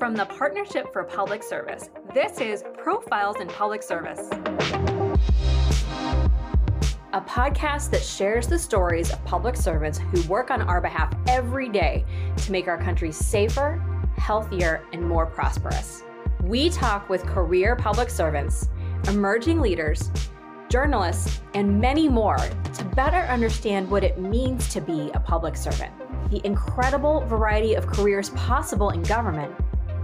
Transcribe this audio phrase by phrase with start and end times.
[0.00, 4.30] From the Partnership for Public Service, this is Profiles in Public Service,
[7.12, 11.68] a podcast that shares the stories of public servants who work on our behalf every
[11.68, 12.06] day
[12.38, 13.78] to make our country safer,
[14.16, 16.02] healthier, and more prosperous.
[16.44, 18.70] We talk with career public servants,
[19.06, 20.10] emerging leaders,
[20.70, 25.92] journalists, and many more to better understand what it means to be a public servant,
[26.30, 29.54] the incredible variety of careers possible in government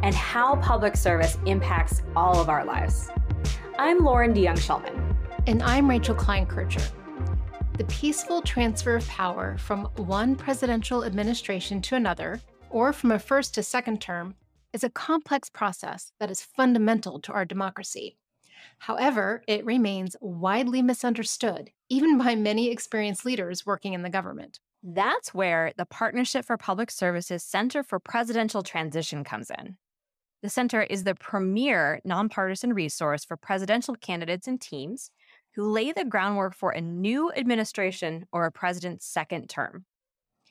[0.03, 3.09] and how public service impacts all of our lives.
[3.79, 5.17] I'm Lauren DeYoung Shulman.
[5.47, 6.83] And I'm Rachel Klein Kircher.
[7.77, 12.41] The peaceful transfer of power from one presidential administration to another,
[12.71, 14.35] or from a first to second term,
[14.73, 18.17] is a complex process that is fundamental to our democracy.
[18.79, 24.59] However, it remains widely misunderstood, even by many experienced leaders working in the government.
[24.83, 29.77] That's where the Partnership for Public Services Center for Presidential Transition comes in.
[30.43, 35.11] The center is the premier nonpartisan resource for presidential candidates and teams
[35.55, 39.87] who lay the groundwork for a new administration or a president's second term.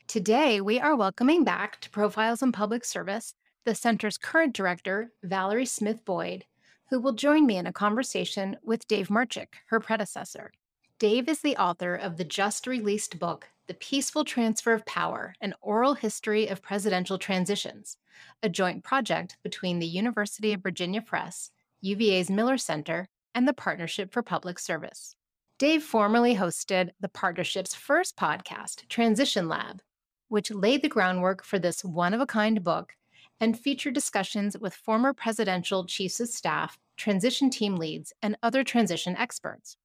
[0.08, 5.66] Today, we are welcoming back to Profiles in Public Service the center's current director, Valerie
[5.66, 6.45] Smith Boyd,
[6.89, 10.52] who will join me in a conversation with Dave Marchick, her predecessor.
[10.99, 15.55] Dave is the author of the just released book, The Peaceful Transfer of Power An
[15.59, 17.97] Oral History of Presidential Transitions,
[18.44, 21.49] a joint project between the University of Virginia Press,
[21.81, 25.16] UVA's Miller Center, and the Partnership for Public Service.
[25.58, 29.81] Dave formerly hosted the partnership's first podcast, Transition Lab,
[30.27, 32.93] which laid the groundwork for this one of a kind book
[33.39, 39.17] and featured discussions with former presidential chiefs of staff, transition team leads, and other transition
[39.17, 39.75] experts.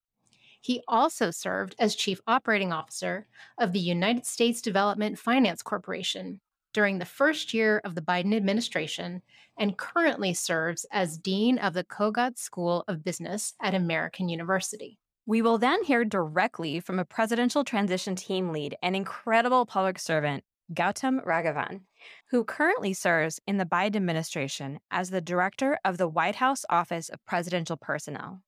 [0.61, 3.27] He also served as Chief Operating Officer
[3.59, 6.41] of the United States Development Finance Corporation,
[6.73, 9.23] during the first year of the Biden administration
[9.59, 14.99] and currently serves as Dean of the Kogod School of Business at American University.
[15.27, 20.45] We will then hear directly from a presidential transition team lead and incredible public servant,
[20.73, 21.83] Gautam Raghavan,
[22.31, 27.09] who currently serves in the Biden administration as the director of the White House Office
[27.09, 28.43] of Presidential Personnel.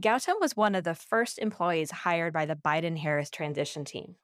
[0.00, 4.16] Gautam was one of the first employees hired by the Biden Harris transition team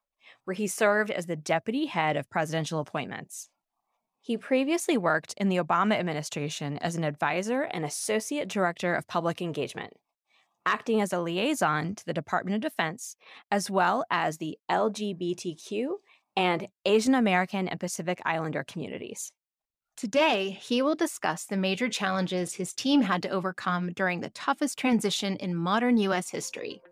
[0.44, 3.48] where he served as the deputy head of presidential appointments.
[4.20, 9.42] He previously worked in the Obama administration as an advisor and associate director of public
[9.42, 9.94] engagement,
[10.64, 13.16] acting as a liaison to the Department of Defense,
[13.50, 15.94] as well as the LGBTQ
[16.36, 19.32] and Asian American and Pacific Islander communities.
[20.02, 24.76] Today, he will discuss the major challenges his team had to overcome during the toughest
[24.76, 26.28] transition in modern U.S.
[26.28, 26.82] history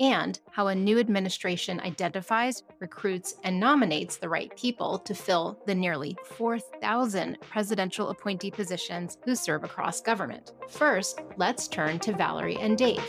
[0.00, 5.74] and how a new administration identifies, recruits, and nominates the right people to fill the
[5.74, 10.52] nearly 4,000 presidential appointee positions who serve across government.
[10.68, 13.02] First, let's turn to Valerie and Dave.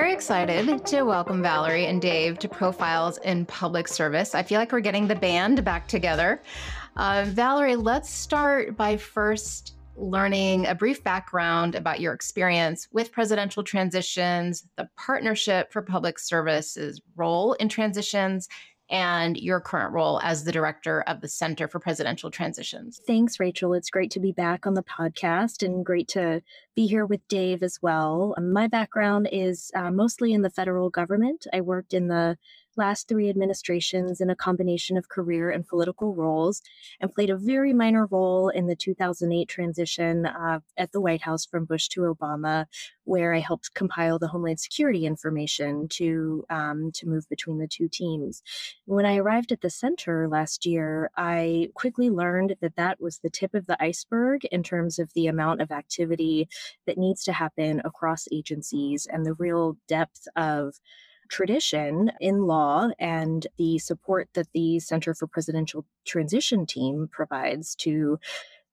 [0.00, 4.34] Very excited to welcome Valerie and Dave to Profiles in Public Service.
[4.34, 6.40] I feel like we're getting the band back together.
[6.96, 13.62] Uh, Valerie, let's start by first learning a brief background about your experience with presidential
[13.62, 18.48] transitions, the Partnership for Public Services role in transitions,
[18.90, 23.00] and your current role as the director of the Center for Presidential Transitions.
[23.06, 23.72] Thanks, Rachel.
[23.74, 26.42] It's great to be back on the podcast and great to
[26.74, 28.34] be here with Dave as well.
[28.40, 31.46] My background is uh, mostly in the federal government.
[31.52, 32.36] I worked in the
[32.76, 36.62] last three administrations in a combination of career and political roles
[37.00, 41.44] and played a very minor role in the 2008 transition uh, at the White House
[41.44, 42.66] from Bush to Obama,
[43.04, 47.88] where I helped compile the Homeland Security information to, um, to move between the two
[47.88, 48.42] teams.
[48.86, 53.30] When I arrived at the center last year, I quickly learned that that was the
[53.30, 56.48] tip of the iceberg in terms of the amount of activity
[56.86, 60.74] that needs to happen across agencies and the real depth of
[61.30, 68.18] tradition in law and the support that the Center for Presidential Transition team provides to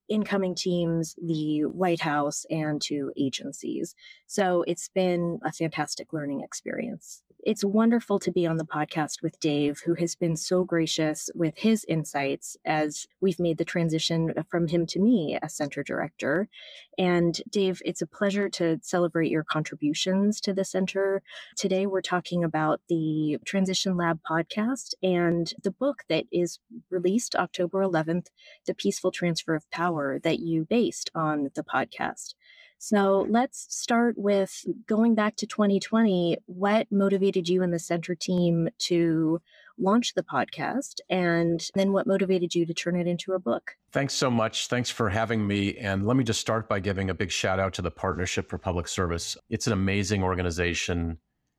[0.10, 3.94] incoming teams, the White House, and to agencies.
[4.26, 9.40] So it's been a fantastic learning experience it's wonderful to be on the podcast with
[9.40, 14.44] Dave, who has been so gracious with his insights as we've made the transition uh,
[14.50, 16.50] from him to me as center director.
[16.98, 21.24] And Dave, it's a pleasure to celebrate your contributions to the center.
[21.56, 26.60] Today, we're talking about the Transition Lab podcast and the book that is
[26.90, 28.26] released October 11th,
[28.66, 32.34] The Peaceful Transfer of Power, that you based on the podcast.
[32.80, 36.38] So let's start with going back to 2020.
[36.46, 39.42] What motivated you and the center team to
[39.80, 43.76] launch the podcast and then what motivated you to turn it into a book.
[43.92, 44.68] Thanks so much.
[44.68, 45.76] Thanks for having me.
[45.78, 48.58] And let me just start by giving a big shout out to the Partnership for
[48.58, 49.38] Public Service.
[49.50, 51.18] It's an amazing organization.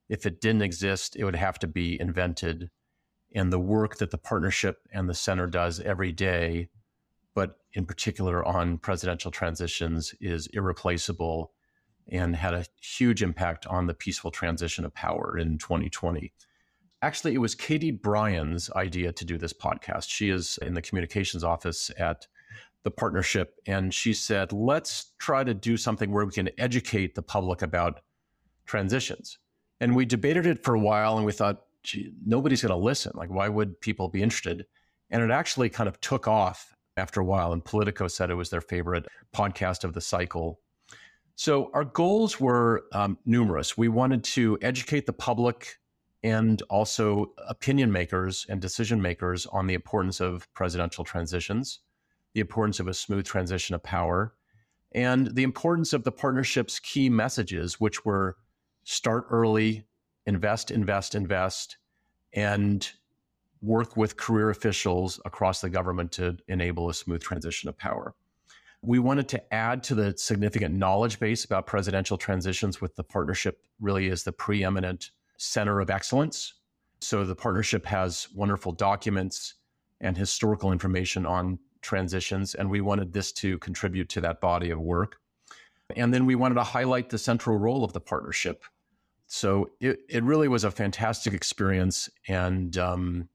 [0.09, 2.70] If it didn't exist, it would have to be invented.
[3.35, 6.69] And the work that the partnership and the center does every day,
[7.38, 11.52] but in particular on presidential transitions, is irreplaceable
[12.11, 16.32] and had a huge impact on the peaceful transition of power in 2020.
[17.00, 20.08] Actually, it was Katie Bryan's idea to do this podcast.
[20.08, 22.26] She is in the communications office at
[22.82, 27.23] the partnership, and she said, let's try to do something where we can educate the
[27.23, 28.00] public about
[28.67, 29.38] transitions.
[29.81, 31.62] And we debated it for a while, and we thought,
[32.26, 33.12] nobody's going to listen.
[33.14, 34.67] Like, why would people be interested?
[35.08, 37.52] And it actually kind of took off after a while.
[37.52, 40.60] And Politico said it was their favorite podcast of the cycle.
[41.36, 43.78] So our goals were um, numerous.
[43.78, 45.78] We wanted to educate the public
[46.24, 51.80] and also opinion makers and decision makers on the importance of presidential transitions,
[52.34, 54.34] the importance of a smooth transition of power,
[54.92, 58.36] and the importance of the partnership's key messages, which were
[58.84, 59.84] start early,
[60.26, 61.76] invest, invest, invest,
[62.32, 62.90] and
[63.62, 68.14] work with career officials across the government to enable a smooth transition of power.
[68.82, 73.60] We wanted to add to the significant knowledge base about presidential transitions with the partnership
[73.81, 76.55] really is the preeminent center of excellence.
[77.00, 79.55] So the partnership has wonderful documents
[80.00, 84.81] and historical information on transitions, and we wanted this to contribute to that body of
[84.81, 85.16] work.
[85.96, 88.64] And then we wanted to highlight the central role of the partnership.
[89.26, 93.28] So it, it really was a fantastic experience, and um,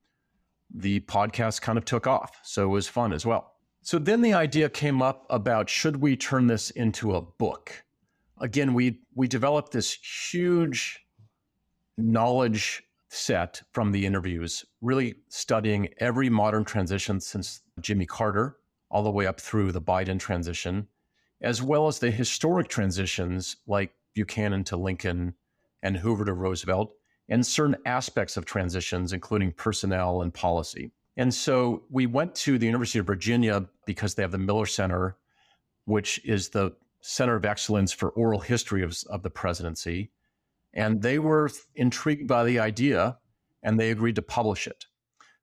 [0.73, 2.39] the podcast kind of took off.
[2.43, 3.53] So it was fun as well.
[3.81, 7.83] So then the idea came up about should we turn this into a book?
[8.39, 9.93] Again, we we developed this
[10.31, 11.05] huge
[11.97, 18.57] knowledge set from the interviews, really studying every modern transition since Jimmy Carter
[18.89, 20.87] all the way up through the Biden transition,
[21.41, 25.33] as well as the historic transitions like Buchanan to Lincoln
[25.81, 26.93] and Hoover to Roosevelt,
[27.29, 30.91] and certain aspects of transitions, including personnel and policy.
[31.15, 35.17] And so we went to the University of Virginia because they have the Miller Center,
[35.85, 40.11] which is the center of excellence for oral history of, of the presidency.
[40.73, 43.17] And they were intrigued by the idea
[43.61, 44.85] and they agreed to publish it.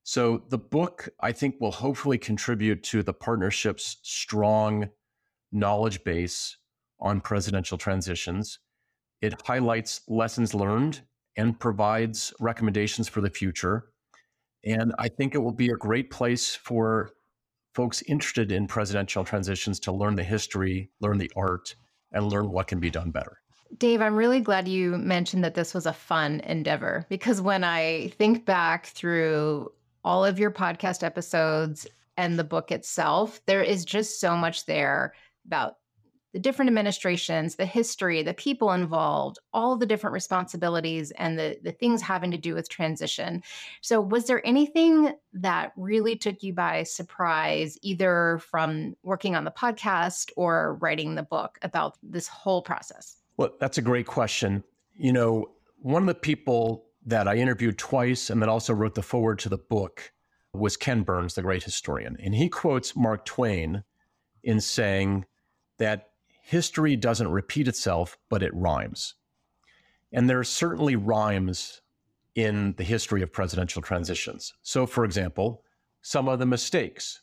[0.02, 4.88] So the book, I think, will hopefully contribute to the partnership's strong
[5.52, 6.56] knowledge base
[6.98, 8.58] on presidential transitions.
[9.20, 11.02] It highlights lessons learned
[11.36, 13.86] and provides recommendations for the future.
[14.64, 17.10] And I think it will be a great place for
[17.74, 21.74] folks interested in presidential transitions to learn the history, learn the art,
[22.12, 23.38] and learn what can be done better.
[23.78, 28.08] Dave, I'm really glad you mentioned that this was a fun endeavor because when I
[28.18, 29.70] think back through
[30.02, 31.86] all of your podcast episodes
[32.16, 35.14] and the book itself, there is just so much there
[35.46, 35.74] about
[36.32, 41.72] the different administrations, the history, the people involved, all the different responsibilities and the, the
[41.72, 43.42] things having to do with transition.
[43.80, 49.50] So, was there anything that really took you by surprise, either from working on the
[49.50, 53.16] podcast or writing the book about this whole process?
[53.36, 54.62] Well, that's a great question.
[54.94, 59.02] You know, one of the people that I interviewed twice and that also wrote the
[59.02, 60.12] foreword to the book
[60.52, 62.16] was Ken Burns, the great historian.
[62.20, 63.84] And he quotes Mark Twain
[64.42, 65.24] in saying
[65.78, 66.09] that
[66.50, 69.14] history doesn't repeat itself, but it rhymes.
[70.12, 71.80] And there are certainly rhymes
[72.34, 74.52] in the history of presidential transitions.
[74.62, 75.62] So, for example,
[76.02, 77.22] some of the mistakes.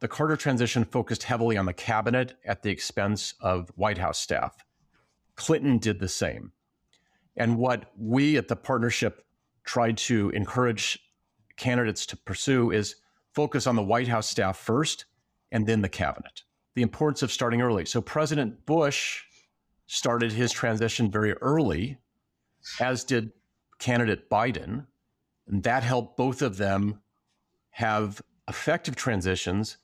[0.00, 4.56] The Carter transition focused heavily on the cabinet at the expense of White House staff.
[5.36, 6.50] Clinton did the same.
[7.36, 9.24] And what we at the partnership
[9.62, 10.98] tried to encourage
[11.56, 12.96] candidates to pursue is
[13.32, 15.04] focus on the White House staff first
[15.52, 16.42] and then the cabinet.
[16.80, 17.84] The importance of starting early.
[17.84, 19.24] So President Bush
[19.86, 21.98] started his transition very early,
[22.80, 23.32] as did
[23.78, 24.86] candidate Biden.
[25.46, 27.02] And that helped both of them
[27.68, 29.76] have effective transitions,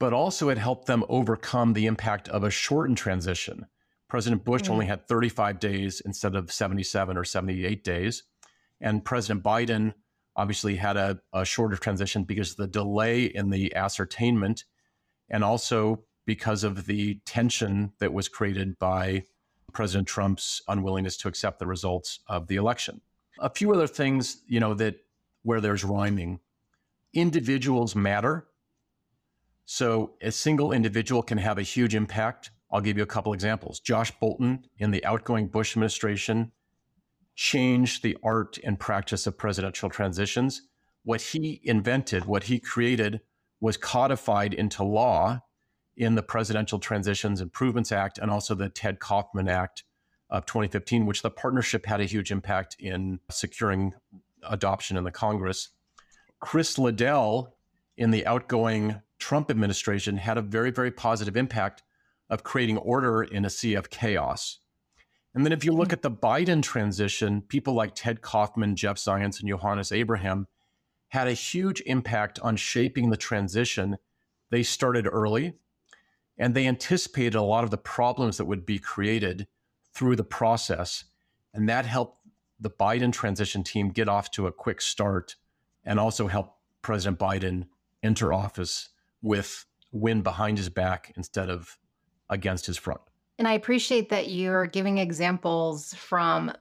[0.00, 3.66] but also it helped them overcome the impact of a shortened transition.
[4.08, 4.72] President Bush mm-hmm.
[4.72, 8.22] only had 35 days instead of 77 or 78 days.
[8.80, 9.92] And President Biden
[10.34, 14.64] obviously had a, a shorter transition because of the delay in the ascertainment
[15.28, 19.24] and also because of the tension that was created by
[19.72, 23.00] President Trump's unwillingness to accept the results of the election.
[23.38, 24.96] A few other things, you know, that
[25.42, 26.40] where there's rhyming.
[27.14, 28.46] Individuals matter.
[29.64, 33.80] So a single individual can have a huge impact I'll give you a couple examples.
[33.80, 36.52] Josh Bolten in the outgoing Bush administration
[37.34, 40.60] changed the art and practice of presidential transitions
[41.04, 43.22] what he invented, what he created,
[43.60, 45.40] was codified into law
[45.98, 49.82] in the Presidential Transitions Improvements Act and also the Ted Kaufman Act
[50.30, 53.92] of 2015, which the partnership had a huge impact in securing
[54.48, 55.70] adoption in the Congress.
[56.38, 57.56] Chris Liddell
[57.96, 61.82] in the outgoing Trump administration had a very, very positive impact
[62.30, 64.60] of creating order in a sea of chaos.
[65.34, 69.40] And then if you look at the Biden transition, people like Ted Kaufman, Jeff Zients,
[69.40, 70.46] and Yohannes Abraham
[71.08, 73.96] had a huge impact on shaping the transition.
[74.50, 75.54] They started early
[76.38, 79.46] and they anticipated a lot of the problems that would be created
[79.92, 81.04] through the process.
[81.52, 82.18] And that helped
[82.60, 85.36] the Biden transition team get off to a quick start
[85.84, 87.66] and also help President Biden
[88.02, 88.90] enter office
[89.22, 91.78] with wind behind his back instead of
[92.30, 93.00] against his front.
[93.38, 96.52] And I appreciate that you're giving examples from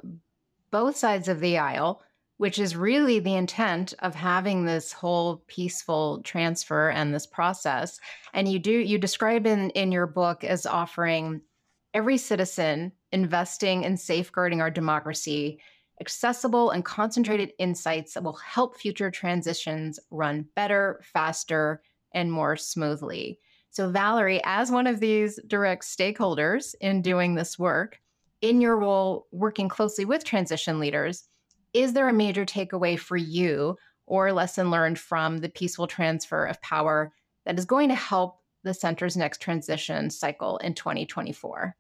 [0.72, 2.02] both sides of the aisle,
[2.38, 8.00] which is really the intent of having this whole peaceful transfer and this process.
[8.34, 11.42] And you do you describe in in your book as offering
[11.94, 15.60] every citizen investing in safeguarding our democracy
[16.00, 21.82] accessible and concentrated insights that will help future transitions run better, faster,
[22.14, 23.40] and more smoothly.
[23.72, 28.00] So, Valerie, as one of these direct stakeholders in doing this work,
[28.42, 31.28] in your role working closely with transition leaders,
[31.74, 36.62] is there a major takeaway for you or lesson learned from the peaceful transfer of
[36.62, 37.12] power
[37.46, 41.76] that is going to help the center's next transition cycle in 2024?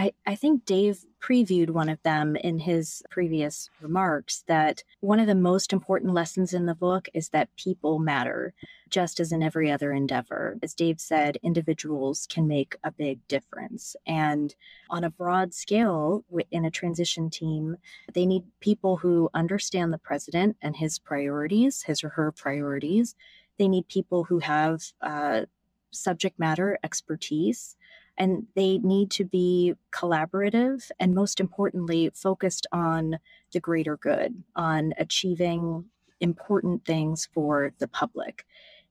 [0.00, 5.26] I, I think Dave previewed one of them in his previous remarks that one of
[5.26, 8.54] the most important lessons in the book is that people matter,
[8.88, 10.56] just as in every other endeavor.
[10.62, 13.94] As Dave said, individuals can make a big difference.
[14.06, 14.54] And
[14.88, 17.76] on a broad scale, in a transition team,
[18.14, 23.14] they need people who understand the president and his priorities, his or her priorities.
[23.58, 25.42] They need people who have uh,
[25.90, 27.76] subject matter expertise
[28.20, 33.18] and they need to be collaborative and most importantly focused on
[33.52, 35.86] the greater good on achieving
[36.20, 38.44] important things for the public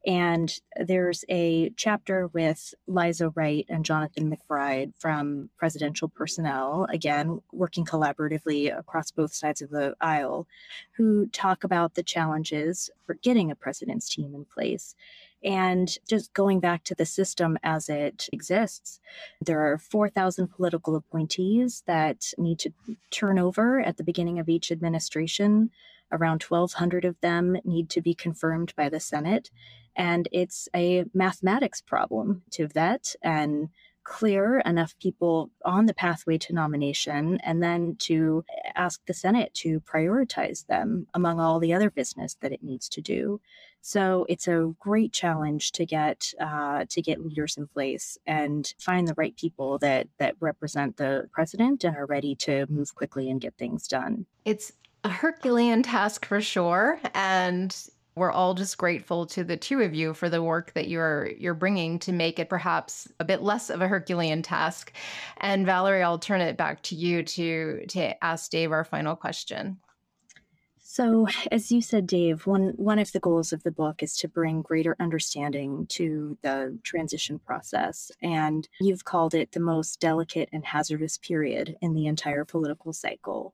[0.05, 7.83] and there's a chapter with Liza Wright and Jonathan McBride from Presidential Personnel, again, working
[7.83, 10.47] collaboratively across both sides of the aisle,
[10.93, 14.95] who talk about the challenges for getting a president's team in place.
[15.43, 18.99] And just going back to the system as it exists,
[19.39, 22.73] there are 4,000 political appointees that need to
[23.09, 25.71] turn over at the beginning of each administration.
[26.11, 29.49] Around 1,200 of them need to be confirmed by the Senate.
[29.95, 33.69] And it's a mathematics problem to vet and
[34.03, 38.43] clear enough people on the pathway to nomination and then to
[38.75, 43.01] ask the Senate to prioritize them among all the other business that it needs to
[43.01, 43.39] do.
[43.81, 49.07] So it's a great challenge to get uh, to get leaders in place and find
[49.07, 53.39] the right people that that represent the president and are ready to move quickly and
[53.39, 54.25] get things done.
[54.43, 57.75] It's a Herculean task for sure, and
[58.15, 61.53] we're all just grateful to the two of you for the work that you're you're
[61.53, 64.91] bringing to make it perhaps a bit less of a Herculean task.
[65.37, 69.77] And Valerie, I'll turn it back to you to to ask Dave our final question.
[70.91, 74.27] So, as you said, Dave, one one of the goals of the book is to
[74.27, 80.65] bring greater understanding to the transition process, and you've called it the most delicate and
[80.65, 83.53] hazardous period in the entire political cycle.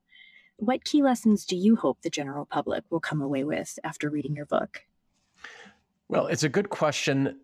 [0.58, 4.34] What key lessons do you hope the general public will come away with after reading
[4.34, 4.82] your book?
[6.08, 7.40] Well, it's a good question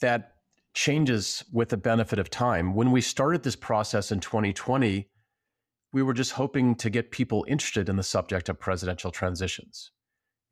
[0.00, 0.34] that
[0.74, 2.74] changes with the benefit of time.
[2.74, 5.08] When we started this process in 2020,
[5.92, 9.90] we were just hoping to get people interested in the subject of presidential transitions.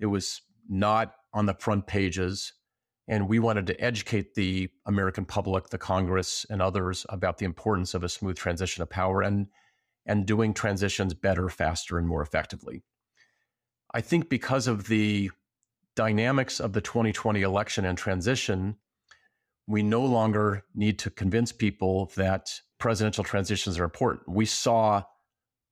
[0.00, 2.52] It was not on the front pages.
[3.09, 7.95] And we wanted to educate the American public, the Congress, and others about the importance
[7.95, 9.23] of a smooth transition of power.
[9.23, 9.47] And
[10.08, 12.82] and doing transitions better, faster, and more effectively.
[13.94, 15.30] I think because of the
[15.94, 18.76] dynamics of the 2020 election and transition,
[19.66, 24.28] we no longer need to convince people that presidential transitions are important.
[24.28, 25.02] We saw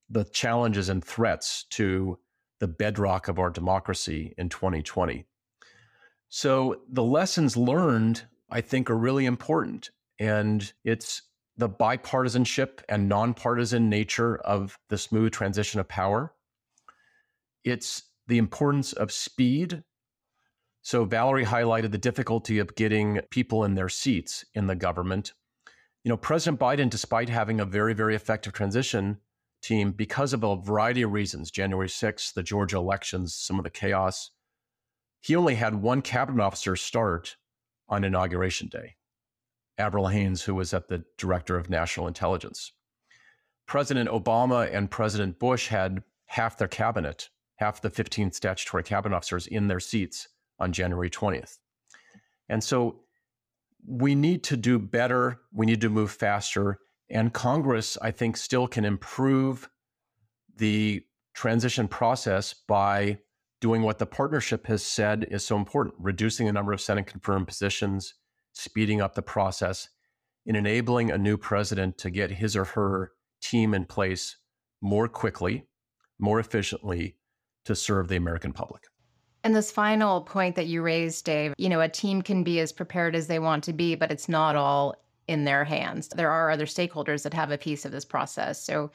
[0.09, 2.19] the challenges and threats to
[2.59, 5.25] the bedrock of our democracy in 2020.
[6.29, 9.89] So the lessons learned, I think, are really important.
[10.19, 11.23] And it's
[11.57, 16.33] the bipartisanship and nonpartisan nature of the smooth transition of power.
[17.63, 19.83] It's the importance of speed.
[20.83, 25.33] So, Valerie highlighted the difficulty of getting people in their seats in the government.
[26.03, 29.17] You know, President Biden, despite having a very, very effective transition
[29.61, 33.69] team, because of a variety of reasons January 6th, the Georgia elections, some of the
[33.69, 34.31] chaos,
[35.19, 37.35] he only had one cabinet officer start
[37.89, 38.96] on inauguration day,
[39.77, 42.71] Avril Haines, who was at the director of national intelligence.
[43.67, 49.47] President Obama and President Bush had half their cabinet, half the 15 statutory cabinet officers
[49.47, 50.29] in their seats
[50.59, 51.57] on January 20th.
[52.49, 53.01] And so
[53.85, 55.41] we need to do better.
[55.53, 56.79] We need to move faster.
[57.09, 59.69] And Congress, I think, still can improve
[60.55, 61.03] the
[61.33, 63.19] transition process by
[63.59, 67.47] doing what the partnership has said is so important reducing the number of Senate confirmed
[67.47, 68.15] positions,
[68.57, 69.89] speeding up the process,
[70.45, 73.11] and enabling a new president to get his or her
[73.41, 74.37] team in place
[74.81, 75.65] more quickly,
[76.19, 77.17] more efficiently
[77.65, 78.83] to serve the American public.
[79.43, 82.71] And this final point that you raised, Dave, you know, a team can be as
[82.71, 84.95] prepared as they want to be, but it's not all
[85.27, 86.07] in their hands.
[86.09, 88.63] There are other stakeholders that have a piece of this process.
[88.63, 88.91] So,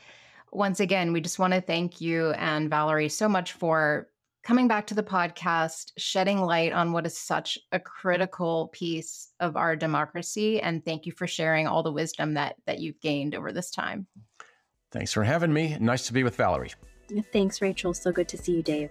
[0.51, 4.09] once again, we just want to thank you and Valerie so much for
[4.43, 9.57] coming back to the podcast, shedding light on what is such a critical piece of
[9.57, 10.61] our democracy.
[10.61, 14.07] And thank you for sharing all the wisdom that that you've gained over this time.
[14.91, 15.77] Thanks for having me.
[15.81, 16.73] Nice to be with Valerie.
[17.33, 17.95] Thanks, Rachel.
[17.95, 18.91] So good to see you, Dave.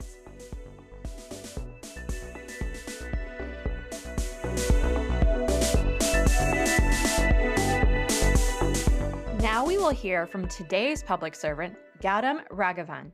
[9.42, 13.12] Now we will hear from today's public servant, Gautam Raghavan.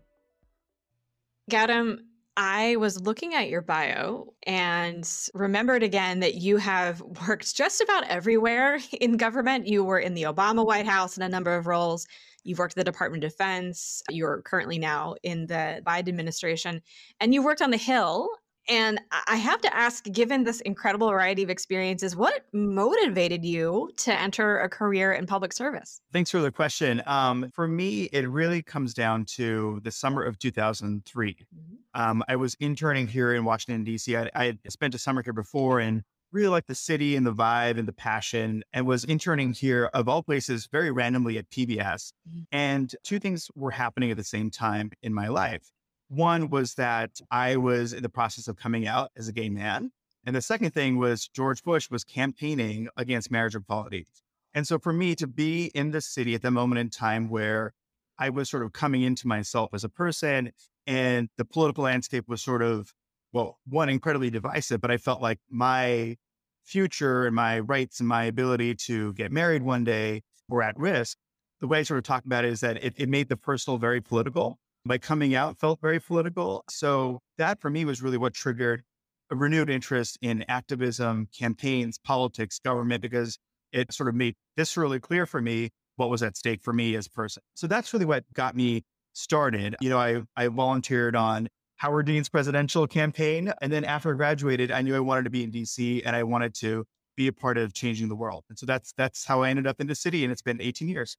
[1.50, 2.00] Gautam,
[2.40, 8.08] I was looking at your bio and remembered again that you have worked just about
[8.08, 9.68] everywhere in government.
[9.68, 12.06] You were in the Obama White House in a number of roles.
[12.44, 14.04] You've worked at the Department of Defense.
[14.10, 16.84] You're currently now in the Biden administration.
[17.20, 18.30] And you worked on the Hill
[18.70, 24.20] and I have to ask, given this incredible variety of experiences, what motivated you to
[24.20, 26.02] enter a career in public service?
[26.12, 27.02] Thanks for the question.
[27.06, 31.34] Um, for me, it really comes down to the summer of 2003.
[31.34, 32.02] Mm-hmm.
[32.02, 34.16] Um, I was interning here in Washington, D.C.
[34.16, 37.34] I, I had spent a summer here before and really liked the city and the
[37.34, 42.12] vibe and the passion and was interning here of all places very randomly at PBS.
[42.30, 42.42] Mm-hmm.
[42.52, 45.72] And two things were happening at the same time in my life.
[46.10, 49.92] One was that I was in the process of coming out as a gay man.
[50.26, 54.06] And the second thing was George Bush was campaigning against marriage equality.
[54.54, 57.74] And so for me to be in the city at the moment in time where
[58.18, 60.52] I was sort of coming into myself as a person
[60.86, 62.94] and the political landscape was sort of,
[63.34, 66.16] well, one, incredibly divisive, but I felt like my
[66.64, 71.18] future and my rights and my ability to get married one day were at risk.
[71.60, 73.78] The way I sort of talk about it is that it, it made the personal
[73.78, 76.64] very political my coming out felt very political.
[76.70, 78.84] So that for me was really what triggered
[79.30, 83.38] a renewed interest in activism, campaigns, politics, government, because
[83.74, 86.96] it sort of made this really clear for me what was at stake for me
[86.96, 87.44] as a person.
[87.56, 89.76] So that's really what got me started.
[89.82, 93.52] You know, I, I volunteered on Howard Dean's presidential campaign.
[93.62, 96.24] And then after I graduated, I knew I wanted to be in DC and I
[96.24, 96.86] wanted to
[97.16, 98.46] be a part of changing the world.
[98.50, 100.24] And so that's that's how I ended up in the city.
[100.24, 101.18] And it's been 18 years.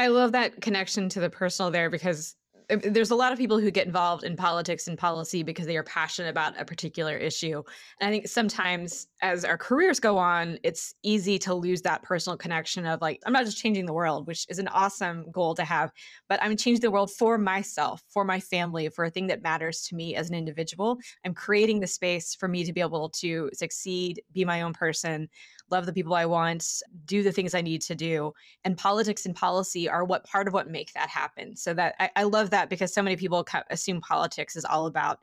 [0.00, 2.34] I love that connection to the personal there because
[2.70, 5.82] there's a lot of people who get involved in politics and policy because they are
[5.82, 7.62] passionate about a particular issue.
[8.00, 12.38] And I think sometimes as our careers go on, it's easy to lose that personal
[12.38, 15.64] connection of like, I'm not just changing the world, which is an awesome goal to
[15.64, 15.92] have,
[16.30, 19.82] but I'm changing the world for myself, for my family, for a thing that matters
[19.88, 20.96] to me as an individual.
[21.26, 25.28] I'm creating the space for me to be able to succeed, be my own person,
[25.70, 28.32] love the people I want, do the things I need to do.
[28.64, 31.56] And politics and policy are what part of what make that happen.
[31.56, 35.20] So that I, I love that because so many people assume politics is all about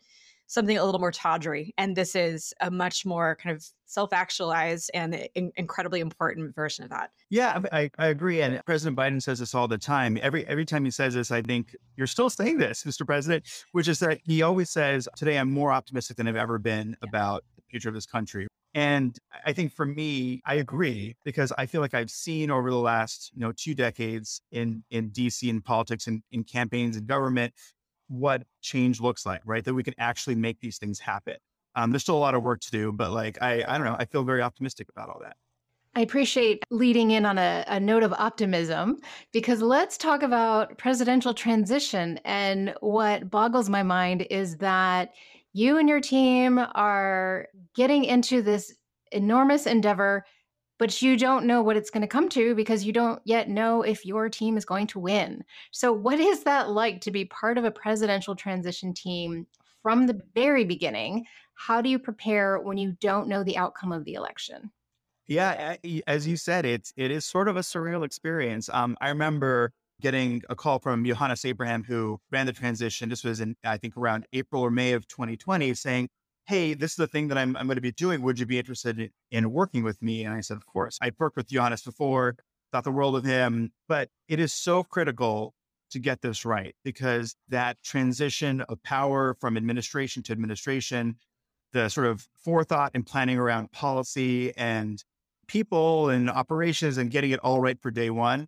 [0.47, 1.73] something a little more tawdry.
[1.77, 6.83] And this is a much more kind of self actualized and in- incredibly important version
[6.83, 7.11] of that.
[7.29, 8.41] Yeah, I, I agree.
[8.41, 10.17] And President Biden says this all the time.
[10.21, 13.05] Every every time he says this, I think you're still saying this, Mr.
[13.05, 16.95] President, which is that he always says, Today I'm more optimistic than I've ever been
[17.01, 17.09] yeah.
[17.09, 18.47] about the future of this country.
[18.73, 22.77] And I think for me, I agree because I feel like I've seen over the
[22.77, 27.53] last, you know, two decades in in DC and politics and in campaigns and government
[28.09, 29.63] what change looks like, right?
[29.63, 31.35] That we can actually make these things happen.
[31.75, 33.95] Um, there's still a lot of work to do, but like I, I don't know,
[33.99, 35.35] I feel very optimistic about all that.
[35.95, 38.99] I appreciate leading in on a, a, note of optimism
[39.33, 42.19] because let's talk about presidential transition.
[42.23, 45.15] And what boggles my mind is that
[45.57, 48.75] you and your team are getting into this
[49.11, 50.23] enormous endeavor,
[50.77, 53.81] but you don't know what it's going to come to because you don't yet know
[53.81, 55.43] if your team is going to win.
[55.71, 59.47] So, what is that like to be part of a presidential transition team
[59.81, 61.25] from the very beginning?
[61.55, 64.69] How do you prepare when you don't know the outcome of the election?
[65.25, 68.69] Yeah, as you said, it's it is sort of a surreal experience.
[68.71, 73.09] Um, I remember getting a call from Yohannes Abraham, who ran the transition.
[73.09, 76.09] This was in, I think, around April or May of 2020, saying,
[76.45, 78.21] hey, this is the thing that I'm, I'm going to be doing.
[78.21, 80.23] Would you be interested in, in working with me?
[80.23, 80.97] And I said, of course.
[81.01, 82.35] I'd worked with Yohannes before,
[82.71, 85.53] thought the world of him, but it is so critical
[85.89, 91.15] to get this right because that transition of power from administration to administration,
[91.73, 95.03] the sort of forethought and planning around policy and
[95.47, 98.47] people and operations and getting it all right for day one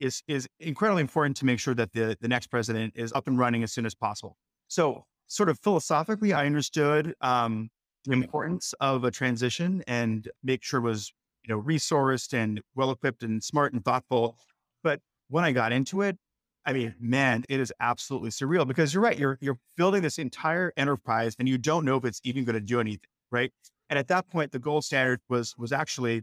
[0.00, 3.38] is is incredibly important to make sure that the the next president is up and
[3.38, 4.36] running as soon as possible.
[4.68, 7.70] So, sort of philosophically, I understood um,
[8.04, 11.12] the importance of a transition and make sure it was
[11.46, 14.38] you know resourced and well equipped and smart and thoughtful.
[14.82, 16.16] But when I got into it,
[16.64, 19.18] I mean, man, it is absolutely surreal because you're right.
[19.18, 22.60] You're you're building this entire enterprise and you don't know if it's even going to
[22.60, 23.52] do anything, right?
[23.88, 26.22] And at that point, the gold standard was was actually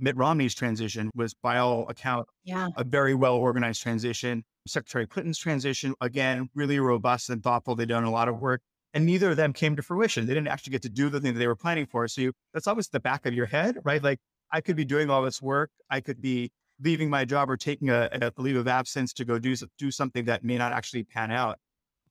[0.00, 2.68] Mitt Romney's transition was, by all account, yeah.
[2.76, 4.44] a very well organized transition.
[4.66, 7.74] Secretary Clinton's transition, again, really robust and thoughtful.
[7.74, 8.60] They'd done a lot of work,
[8.94, 10.26] and neither of them came to fruition.
[10.26, 12.06] They didn't actually get to do the thing that they were planning for.
[12.08, 14.02] So you, that's always the back of your head, right?
[14.02, 14.18] Like
[14.52, 16.50] I could be doing all this work, I could be
[16.82, 20.24] leaving my job or taking a, a leave of absence to go do do something
[20.24, 21.58] that may not actually pan out.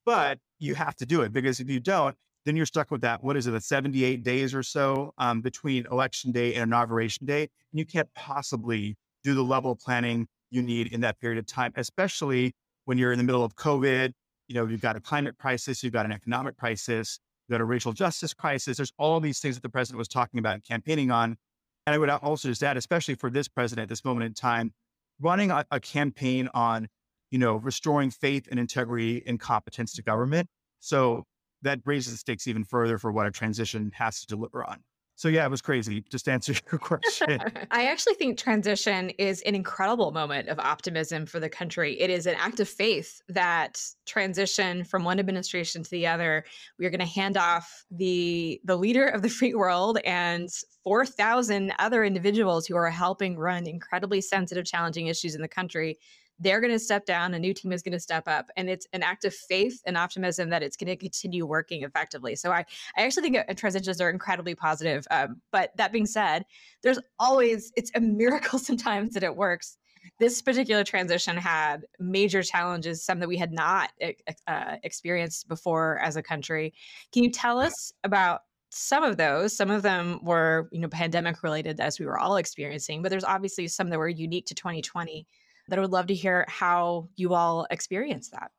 [0.05, 2.15] But you have to do it because if you don't,
[2.49, 3.23] then you're stuck with that.
[3.23, 7.41] What is it, a 78 days or so um, between election day and inauguration day?
[7.41, 11.45] And you can't possibly do the level of planning you need in that period of
[11.45, 14.13] time, especially when you're in the middle of COVID.
[14.47, 17.65] You know, you've got a climate crisis, you've got an economic crisis, you've got a
[17.65, 18.77] racial justice crisis.
[18.77, 21.37] There's all these things that the president was talking about and campaigning on.
[21.85, 24.73] And I would also just add, especially for this president at this moment in time,
[25.21, 26.87] running a, a campaign on,
[27.29, 30.49] you know, restoring faith and integrity and competence to government.
[30.79, 31.25] So
[31.61, 34.79] that raises the stakes even further for what a transition has to deliver on.
[35.19, 36.05] So yeah, it was crazy.
[36.09, 37.41] Just to answer your question.
[37.71, 41.99] I actually think transition is an incredible moment of optimism for the country.
[41.99, 46.45] It is an act of faith that transition from one administration to the other,
[46.77, 50.47] we are going to hand off the the leader of the free world and
[50.85, 55.99] 4,000 other individuals who are helping run incredibly sensitive, challenging issues in the country
[56.39, 58.87] they're going to step down a new team is going to step up and it's
[58.93, 62.35] an act of faith and optimism that it's going to continue working effectively.
[62.35, 62.65] So i,
[62.97, 66.45] I actually think uh, transitions are incredibly positive um, but that being said
[66.81, 69.77] there's always it's a miracle sometimes that it works.
[70.17, 73.91] This particular transition had major challenges some that we had not
[74.47, 76.73] uh, experienced before as a country.
[77.11, 79.55] Can you tell us about some of those?
[79.55, 83.23] Some of them were you know pandemic related as we were all experiencing but there's
[83.23, 85.25] obviously some that were unique to 2020
[85.69, 88.51] that I would love to hear how you all experience that.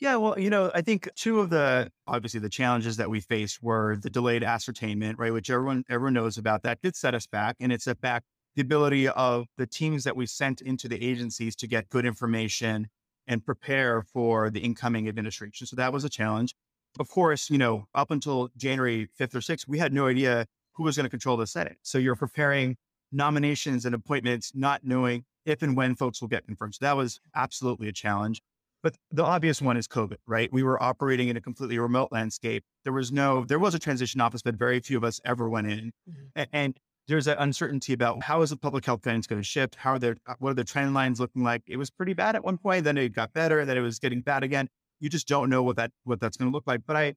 [0.00, 3.62] Yeah, well, you know, I think two of the obviously the challenges that we faced
[3.62, 6.62] were the delayed ascertainment, right, which everyone everyone knows about.
[6.62, 8.22] That did set us back, and it set back
[8.54, 12.88] the ability of the teams that we sent into the agencies to get good information
[13.26, 15.66] and prepare for the incoming administration.
[15.66, 16.54] So that was a challenge.
[16.98, 20.84] Of course, you know, up until January 5th or 6th, we had no idea who
[20.84, 21.76] was going to control the Senate.
[21.82, 22.76] So you're preparing
[23.12, 26.74] nominations and appointments, not knowing if and when folks will get confirmed.
[26.74, 28.42] So that was absolutely a challenge.
[28.82, 30.52] But the obvious one is COVID, right?
[30.52, 32.62] We were operating in a completely remote landscape.
[32.84, 35.66] There was no, there was a transition office, but very few of us ever went
[35.66, 35.92] in.
[36.08, 36.42] Mm-hmm.
[36.52, 39.74] And there's an uncertainty about how is the public health guidance going to shift?
[39.74, 41.62] How are their, uh, what are the trend lines looking like?
[41.66, 44.20] It was pretty bad at one point, then it got better, then it was getting
[44.20, 44.68] bad again.
[45.00, 46.82] You just don't know what that, what that's going to look like.
[46.86, 47.14] But I,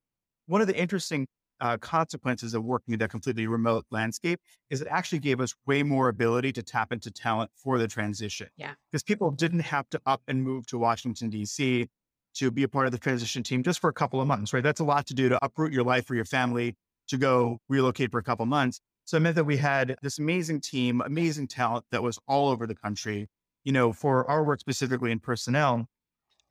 [0.47, 1.27] one of the interesting
[1.61, 5.83] uh, consequences of working in that completely remote landscape is it actually gave us way
[5.83, 8.47] more ability to tap into talent for the transition.
[8.57, 8.73] Yeah.
[8.91, 11.87] Because people didn't have to up and move to Washington, D.C.
[12.35, 14.63] to be a part of the transition team just for a couple of months, right?
[14.63, 16.75] That's a lot to do to uproot your life or your family
[17.07, 18.81] to go relocate for a couple of months.
[19.05, 22.65] So it meant that we had this amazing team, amazing talent that was all over
[22.65, 23.27] the country.
[23.63, 25.85] You know, for our work specifically in personnel,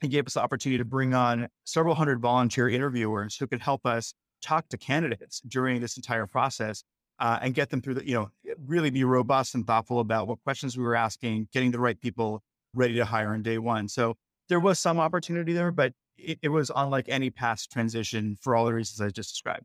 [0.03, 3.85] it gave us the opportunity to bring on several hundred volunteer interviewers who could help
[3.85, 6.83] us talk to candidates during this entire process
[7.19, 8.31] uh, and get them through the, you know,
[8.67, 12.43] really be robust and thoughtful about what questions we were asking, getting the right people
[12.75, 13.89] ready to hire on day one.
[13.89, 14.17] So
[14.49, 18.65] there was some opportunity there, but it, it was unlike any past transition for all
[18.65, 19.65] the reasons I just described.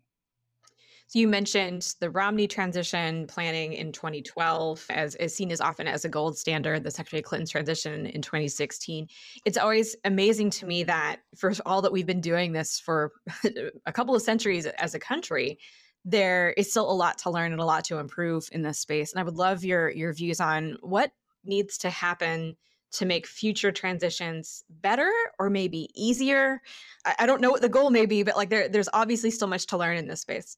[1.08, 6.04] So you mentioned the Romney transition planning in 2012 as is seen as often as
[6.04, 9.08] a gold standard, the Secretary Clinton's transition in 2016.
[9.46, 13.12] It's always amazing to me that for all that we've been doing this for
[13.86, 15.60] a couple of centuries as a country,
[16.06, 19.14] there is still a lot to learn and a lot to improve in this space.
[19.14, 21.12] And I would love your your views on what
[21.44, 22.56] needs to happen
[22.94, 26.62] to make future transitions better or maybe easier.
[27.06, 29.48] I, I don't know what the goal may be, but like there, there's obviously still
[29.48, 30.58] much to learn in this space.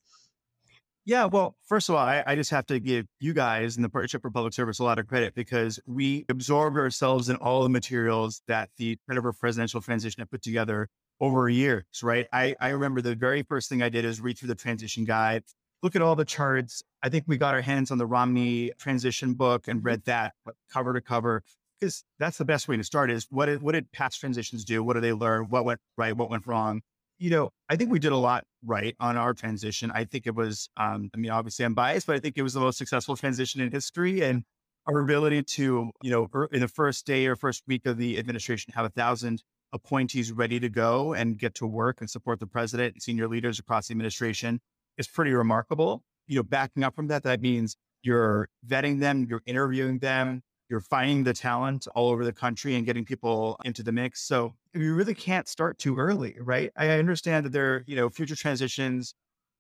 [1.07, 3.87] Yeah, well, first of all, I, I, just have to give you guys and the
[3.87, 7.69] Partnership for Public Service a lot of credit because we absorbed ourselves in all the
[7.69, 10.89] materials that the for Presidential Transition had put together
[11.21, 12.27] over years, right?
[12.33, 15.43] I, I remember the very first thing I did is read through the transition guide,
[15.81, 16.83] look at all the charts.
[17.01, 19.87] I think we got our hands on the Romney transition book and mm-hmm.
[19.87, 20.33] read that
[20.69, 21.41] cover to cover
[21.79, 24.83] because that's the best way to start is what did, what did past transitions do?
[24.83, 25.45] What did they learn?
[25.45, 26.17] What went right?
[26.17, 26.81] What went wrong?
[27.19, 29.91] You know, I think we did a lot right on our transition.
[29.93, 32.53] I think it was, um, I mean, obviously I'm biased, but I think it was
[32.53, 34.21] the most successful transition in history.
[34.21, 34.43] And
[34.87, 38.71] our ability to, you know, in the first day or first week of the administration,
[38.75, 39.41] have a thousand
[39.73, 43.59] appointees ready to go and get to work and support the president and senior leaders
[43.59, 44.61] across the administration
[44.97, 46.03] is pretty remarkable.
[46.27, 50.81] You know, backing up from that, that means you're vetting them, you're interviewing them, you're
[50.81, 54.21] finding the talent all over the country and getting people into the mix.
[54.21, 56.71] So you really can't start too early, right?
[56.75, 59.13] I understand that there, you know, future transitions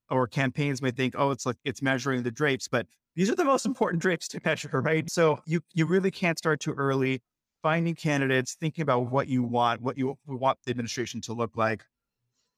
[0.09, 3.45] or campaigns may think, oh, it's like it's measuring the drapes, but these are the
[3.45, 5.09] most important drapes to measure, right?
[5.09, 7.21] So you you really can't start too early.
[7.63, 11.83] Finding candidates, thinking about what you want, what you want the administration to look like,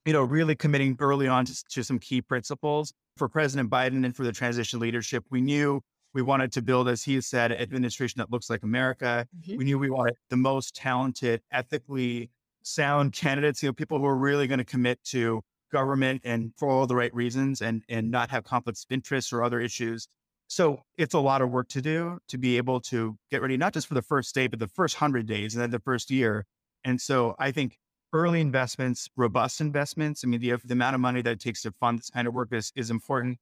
[0.05, 4.15] you know, really committing early on to, to some key principles for President Biden and
[4.15, 5.23] for the transition leadership.
[5.31, 5.81] We knew
[6.13, 9.27] we wanted to build, as he said, an administration that looks like America.
[9.41, 9.57] Mm-hmm.
[9.57, 12.31] We knew we wanted the most talented, ethically
[12.63, 15.41] sound candidates, you know, people who are really going to commit to
[15.71, 19.43] government and for all the right reasons and and not have conflicts of interest or
[19.43, 20.07] other issues.
[20.47, 23.73] So it's a lot of work to do to be able to get ready, not
[23.73, 26.45] just for the first day, but the first hundred days and then the first year.
[26.83, 27.77] And so I think
[28.13, 30.23] early investments, robust investments.
[30.23, 32.33] I mean, the, the amount of money that it takes to fund this kind of
[32.33, 33.37] work is, is important.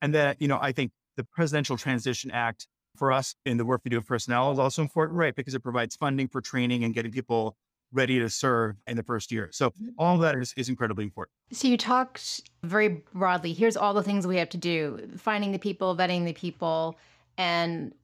[0.00, 3.80] And then, you know, I think the Presidential Transition Act for us in the work
[3.84, 5.34] we do with personnel is also important, right?
[5.34, 7.56] Because it provides funding for training and getting people
[7.92, 9.48] ready to serve in the first year.
[9.52, 9.88] So mm-hmm.
[9.98, 11.32] all of that is, is incredibly important.
[11.52, 13.52] So you talked very broadly.
[13.52, 16.98] Here's all the things we have to do finding the people, vetting the people,
[17.36, 17.94] and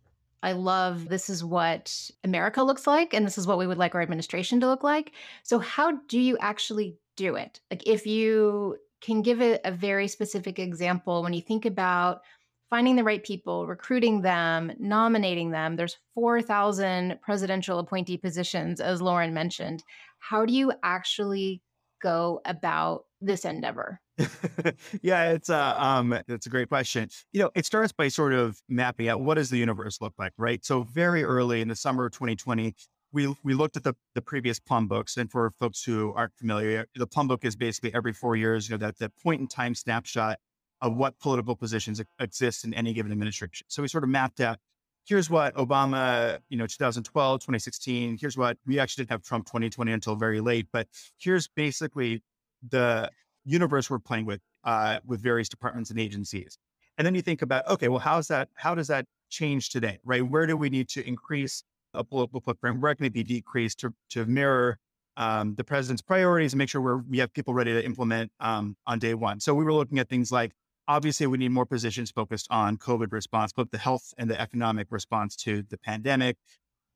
[0.43, 3.95] I love this is what America looks like, and this is what we would like
[3.95, 5.13] our administration to look like.
[5.43, 7.61] So, how do you actually do it?
[7.71, 12.23] Like, if you can give it a very specific example, when you think about
[12.71, 19.33] finding the right people, recruiting them, nominating them, there's 4,000 presidential appointee positions, as Lauren
[19.33, 19.83] mentioned.
[20.19, 21.63] How do you actually
[22.03, 24.01] go about this endeavor?
[25.03, 27.09] yeah, it's a uh, um, it's a great question.
[27.33, 30.33] You know, it starts by sort of mapping out what does the universe look like,
[30.37, 30.65] right?
[30.65, 32.75] So very early in the summer of 2020,
[33.13, 36.87] we we looked at the the previous Plum books, and for folks who aren't familiar,
[36.97, 39.75] the Plum book is basically every four years, you know, that that point in time
[39.75, 40.39] snapshot
[40.81, 43.67] of what political positions exist in any given administration.
[43.69, 44.59] So we sort of mapped out.
[45.07, 48.19] Here's what Obama, you know, 2012, 2016.
[48.21, 50.87] Here's what we actually didn't have Trump 2020 until very late, but
[51.19, 52.23] here's basically
[52.69, 53.11] the
[53.45, 56.59] universe we're playing with uh, with various departments and agencies.
[56.99, 58.49] And then you think about, okay, well, how's that?
[58.55, 60.27] How does that change today, right?
[60.27, 61.63] Where do we need to increase
[61.95, 62.81] a political footprint?
[62.81, 64.79] Where can it be decreased to to mirror
[65.17, 68.77] um, the president's priorities and make sure we're, we have people ready to implement um,
[68.87, 69.41] on day one?
[69.41, 70.53] So we were looking at things like
[70.89, 74.89] obviously we need more positions focused on COVID response, both the health and the economic
[74.91, 76.37] response to the pandemic.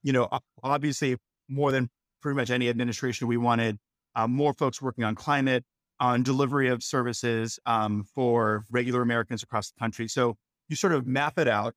[0.02, 0.28] You know,
[0.62, 1.16] obviously
[1.48, 1.90] more than
[2.22, 3.78] pretty much any administration, we wanted
[4.16, 5.64] uh, more folks working on climate,
[6.00, 10.08] on delivery of services um, for regular Americans across the country.
[10.08, 10.36] So
[10.68, 11.74] you sort of map it out.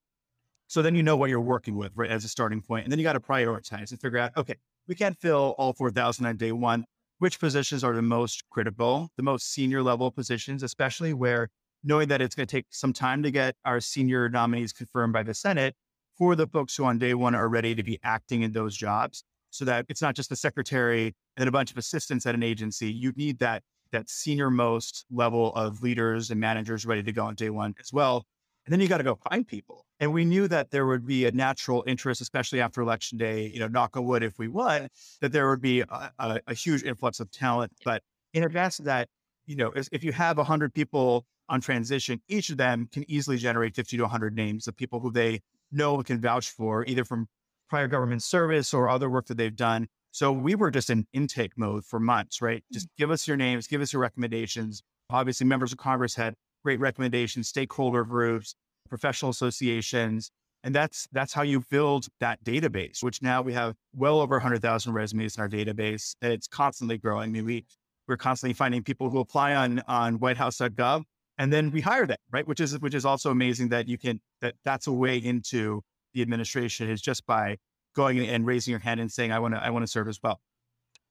[0.68, 2.64] So then you know what you're working with right, as a starting.
[2.70, 4.56] And then you got to prioritize and figure out, okay,
[4.88, 6.86] we can't fill all 4,000 on day one.
[7.20, 11.50] Which positions are the most critical, the most senior level positions, especially where
[11.86, 15.24] knowing that it's going to take some time to get our senior nominees confirmed by
[15.24, 15.76] the Senate
[16.18, 19.24] for the folks who on day one are ready to be acting in those jobs
[19.52, 22.92] so that it's not just the secretary and a bunch of assistants at an agency.
[22.92, 27.36] You need that that senior most level of leaders and managers ready to go on
[27.36, 28.26] day one as well.
[28.66, 29.86] And then you got to go find people.
[30.00, 33.60] And we knew that there would be a natural interest, especially after election day, you
[33.60, 34.90] know, knock on wood, if we won,
[35.22, 37.72] that there would be a, a, a huge influx of talent.
[37.86, 38.02] But
[38.34, 39.08] in advance of that,
[39.46, 43.76] you know, if you have 100 people on transition, each of them can easily generate
[43.76, 47.28] 50 to 100 names of people who they know and can vouch for, either from
[47.70, 49.88] prior government service or other work that they've done.
[50.12, 52.64] So we were just in intake mode for months, right?
[52.72, 52.74] Mm.
[52.74, 54.82] Just give us your names, give us your recommendations.
[55.10, 58.56] Obviously, members of Congress had great recommendations, stakeholder groups,
[58.90, 60.32] professional associations.
[60.64, 64.94] And that's that's how you build that database, which now we have well over 100,000
[64.94, 66.16] resumes in our database.
[66.22, 67.30] And it's constantly growing.
[67.30, 67.66] I mean, we,
[68.08, 71.04] we're constantly finding people who apply on, on whitehouse.gov
[71.38, 72.48] and then we hire them, right?
[72.48, 75.82] Which is which is also amazing that you can that that's a way into
[76.14, 77.58] the administration is just by
[77.96, 80.20] going and raising your hand and saying, I want to, I want to serve as
[80.24, 80.40] well.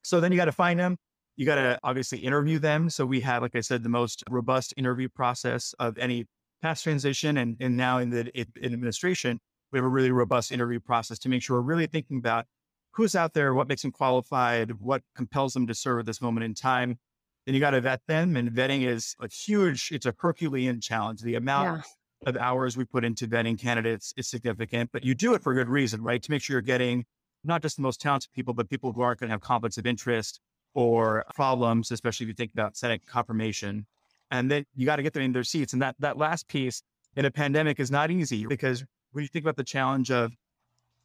[0.03, 0.97] So then you got to find them.
[1.35, 2.89] You got to obviously interview them.
[2.89, 6.25] So we have, like I said, the most robust interview process of any
[6.61, 7.37] past transition.
[7.37, 9.39] And, and now in the in administration,
[9.71, 12.45] we have a really robust interview process to make sure we're really thinking about
[12.91, 16.45] who's out there, what makes them qualified, what compels them to serve at this moment
[16.45, 16.97] in time.
[17.45, 18.35] Then you got to vet them.
[18.35, 21.21] And vetting is a huge, it's a Herculean challenge.
[21.21, 21.83] The amount
[22.23, 22.29] yeah.
[22.29, 25.55] of hours we put into vetting candidates is significant, but you do it for a
[25.55, 26.21] good reason, right?
[26.21, 27.05] To make sure you're getting
[27.43, 29.85] not just the most talented people, but people who aren't going to have conflicts of
[29.85, 30.39] interest
[30.73, 33.85] or problems, especially if you think about Senate confirmation.
[34.31, 35.73] And then you got to get them in their seats.
[35.73, 36.81] And that, that last piece
[37.15, 40.31] in a pandemic is not easy because when you think about the challenge of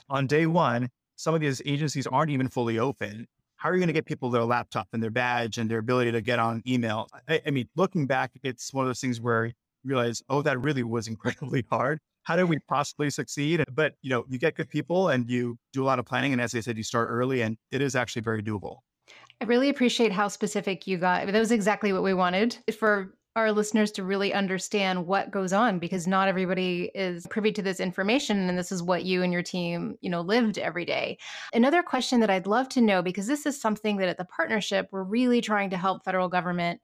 [0.08, 3.28] on day one, some of these agencies aren't even fully open
[3.60, 6.10] how are you going to get people their laptop and their badge and their ability
[6.12, 7.06] to get on email?
[7.28, 9.52] I, I mean, looking back, it's one of those things where you
[9.84, 11.98] realize, oh, that really was incredibly hard.
[12.22, 13.62] How did we possibly succeed?
[13.70, 16.32] But you know, you get good people and you do a lot of planning.
[16.32, 18.78] And as I said, you start early and it is actually very doable.
[19.42, 21.26] I really appreciate how specific you got.
[21.26, 25.78] That was exactly what we wanted for our listeners to really understand what goes on
[25.78, 29.42] because not everybody is privy to this information and this is what you and your
[29.42, 31.16] team you know lived every day.
[31.52, 34.88] Another question that i'd love to know because this is something that at the partnership
[34.90, 36.80] we're really trying to help federal government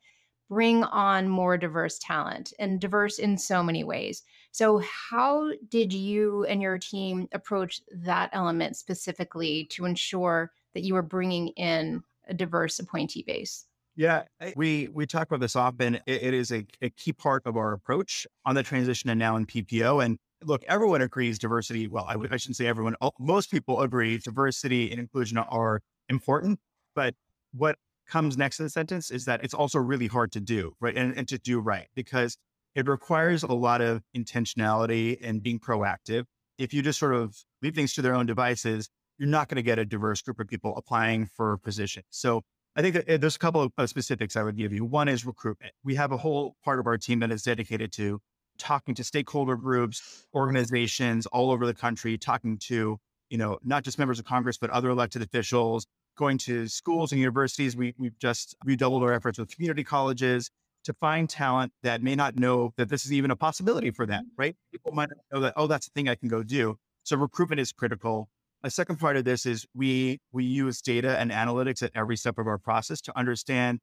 [0.49, 4.23] bring on more diverse talent and diverse in so many ways.
[4.53, 10.95] So how did you and your team approach that element specifically to ensure that you
[10.95, 14.25] were bringing in a diverse appointee base yeah,
[14.57, 15.97] we we talk about this often.
[16.07, 19.37] it, it is a, a, key part of our approach on the transition and now
[19.37, 20.05] in PPO.
[20.05, 21.89] And look, everyone agrees diversity.
[21.89, 22.95] Well, I, I shouldn't say everyone.
[23.19, 25.81] Most people agree diversity and inclusion are
[26.11, 26.61] important.
[26.95, 27.15] But
[27.53, 30.97] what comes next in the sentence is that it's also really hard to do, right?
[30.97, 32.37] And, and to do right because
[32.75, 36.25] it requires a lot of intentionality and being proactive.
[36.59, 39.63] If you just sort of leave things to their own devices, you're not going to
[39.63, 42.05] get a diverse group of people applying for positions.
[42.11, 42.43] So
[42.77, 44.85] I think that eh, there's a couple of specifics I would give you.
[44.85, 45.73] One is recruitment.
[45.83, 48.21] We have a whole part of our team that is dedicated to
[48.59, 52.99] talking to stakeholder groups, organizations all over the country, talking to,
[53.31, 55.87] you know, not just members of Congress, but other elected officials,
[56.17, 57.77] going to schools and universities.
[57.77, 60.51] We, we've just redoubled our efforts with community colleges
[60.85, 64.31] to find talent that may not know that this is even a possibility for them,
[64.37, 64.55] right?
[64.71, 66.77] People might know that, oh, that's a thing I can go do.
[67.05, 68.29] So recruitment is critical.
[68.63, 72.39] A second part of this is we we use data and analytics at every step
[72.39, 73.81] of our process to understand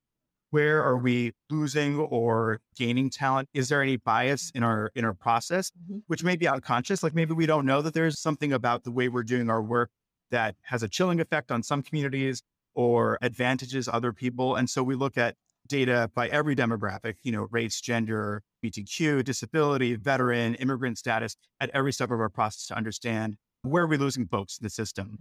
[0.49, 3.49] where are we losing or gaining talent.
[3.53, 5.99] Is there any bias in our in our process mm-hmm.
[6.07, 7.01] which may be unconscious?
[7.01, 9.89] Like maybe we don't know that there's something about the way we're doing our work
[10.31, 12.43] that has a chilling effect on some communities
[12.75, 14.55] or advantages other people.
[14.55, 15.35] And so we look at
[15.67, 21.93] data by every demographic you know race gender btq disability veteran immigrant status at every
[21.93, 25.17] step of our process to understand where are we losing folks in the system?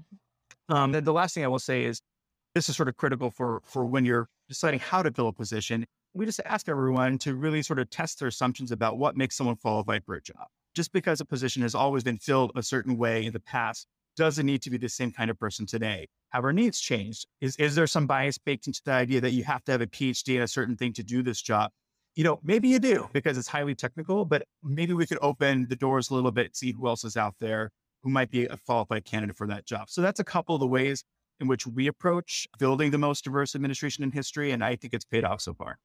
[0.70, 0.74] Mm-hmm.
[0.74, 2.00] Um, the last thing I will say is
[2.54, 5.86] this is sort of critical for for when you're deciding how to fill a position.
[6.14, 9.56] We just ask everyone to really sort of test their assumptions about what makes someone
[9.56, 10.46] qualified for a job.
[10.74, 14.44] Just because a position has always been filled a certain way in the past doesn't
[14.44, 16.06] need to be the same kind of person today.
[16.30, 17.26] Have our needs changed?
[17.40, 19.86] Is is there some bias baked into the idea that you have to have a
[19.86, 21.70] PhD in a certain thing to do this job?
[22.14, 25.76] You know, maybe you do because it's highly technical, but maybe we could open the
[25.76, 27.70] doors a little bit, see who else is out there
[28.02, 29.88] who might be a qualified candidate for that job.
[29.88, 31.04] So that's a couple of the ways
[31.40, 34.52] in which we approach building the most diverse administration in history.
[34.52, 35.78] And I think it's paid off so far.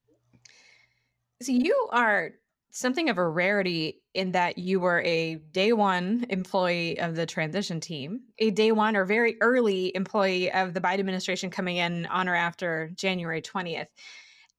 [1.41, 2.31] So you are
[2.71, 7.79] something of a rarity in that you were a day one employee of the transition
[7.79, 12.27] team, a day one or very early employee of the Biden administration coming in on
[12.27, 13.87] or after January 20th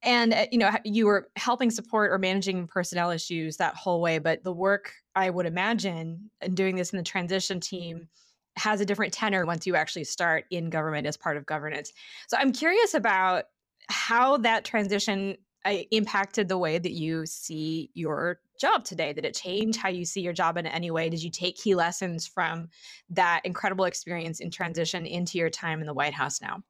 [0.02, 4.18] and uh, you know you were helping support or managing personnel issues that whole way
[4.18, 8.08] but the work i would imagine and doing this in the transition team
[8.58, 11.92] has a different tenor once you actually start in government as part of governance.
[12.28, 13.44] So i'm curious about
[13.88, 19.12] how that transition uh, impacted the way that you see your job today.
[19.12, 21.08] Did it change how you see your job in any way?
[21.08, 22.68] Did you take key lessons from
[23.10, 26.62] that incredible experience in transition into your time in the white house now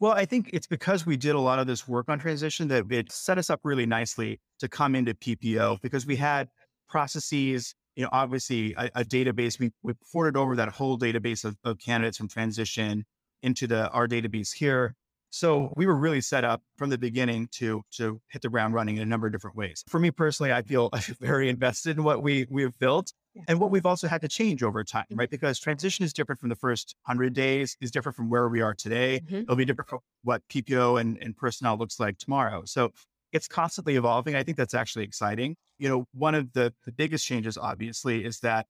[0.00, 2.90] well, I think it's because we did a lot of this work on transition that
[2.90, 6.48] it set us up really nicely to come into PPO because we had
[6.88, 9.58] processes, you know, obviously a, a database.
[9.58, 13.04] We, we ported over that whole database of, of candidates from transition
[13.42, 14.94] into the our database here.
[15.30, 18.96] So we were really set up from the beginning to to hit the ground running
[18.96, 19.84] in a number of different ways.
[19.88, 23.12] For me personally, I feel very invested in what we we've built
[23.46, 25.20] and what we've also had to change over time, mm-hmm.
[25.20, 25.30] right?
[25.30, 28.74] Because transition is different from the first 100 days, is different from where we are
[28.74, 29.20] today.
[29.24, 29.42] Mm-hmm.
[29.42, 32.62] It'll be different from what PPO and, and personnel looks like tomorrow.
[32.64, 32.92] So
[33.32, 34.34] it's constantly evolving.
[34.34, 35.56] I think that's actually exciting.
[35.78, 38.66] You know, one of the, the biggest changes, obviously, is that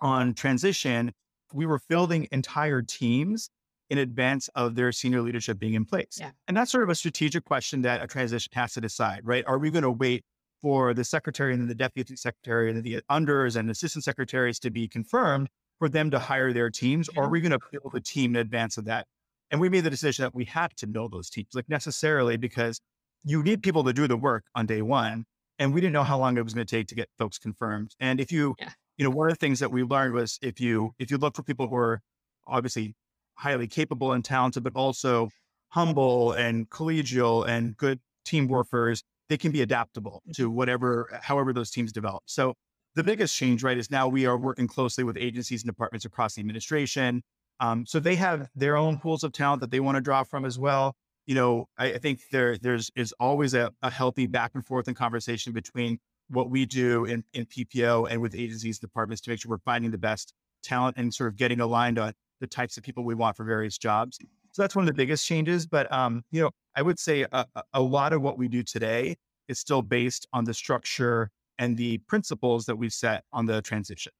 [0.00, 1.12] on transition,
[1.52, 3.50] we were building entire teams
[3.90, 6.18] in advance of their senior leadership being in place.
[6.20, 6.30] Yeah.
[6.48, 9.44] And that's sort of a strategic question that a transition has to decide, right?
[9.46, 10.24] Are we going to wait
[10.60, 14.70] for the secretary and then the deputy secretary and the unders and assistant secretaries to
[14.70, 17.08] be confirmed for them to hire their teams?
[17.16, 19.06] Or are we going to build a team in advance of that?
[19.50, 22.80] And we made the decision that we had to build those teams, like necessarily because
[23.22, 25.24] you need people to do the work on day one.
[25.58, 27.94] And we didn't know how long it was going to take to get folks confirmed.
[28.00, 28.70] And if you, yeah.
[28.98, 31.36] you know, one of the things that we learned was if you if you look
[31.36, 32.02] for people who are
[32.46, 32.94] obviously
[33.36, 35.28] highly capable and talented, but also
[35.68, 40.56] humble and collegial and good team workers, they can be adaptable to mm-hmm.
[40.56, 42.22] whatever, however those teams develop.
[42.26, 42.54] So
[42.94, 46.34] the biggest change, right, is now we are working closely with agencies and departments across
[46.34, 47.22] the administration.
[47.60, 50.44] Um, so they have their own pools of talent that they want to draw from
[50.44, 50.94] as well.
[51.26, 54.86] You know, I, I think there there's is always a, a, healthy back and forth
[54.86, 59.40] and conversation between what we do in, in PPO and with agencies, departments to make
[59.40, 60.32] sure we're finding the best
[60.62, 63.78] talent and sort of getting aligned on the types of people we want for various
[63.78, 64.18] jobs.
[64.52, 65.66] So that's one of the biggest changes.
[65.66, 69.16] But um, you know, I would say a, a lot of what we do today
[69.48, 74.12] is still based on the structure and the principles that we've set on the transition.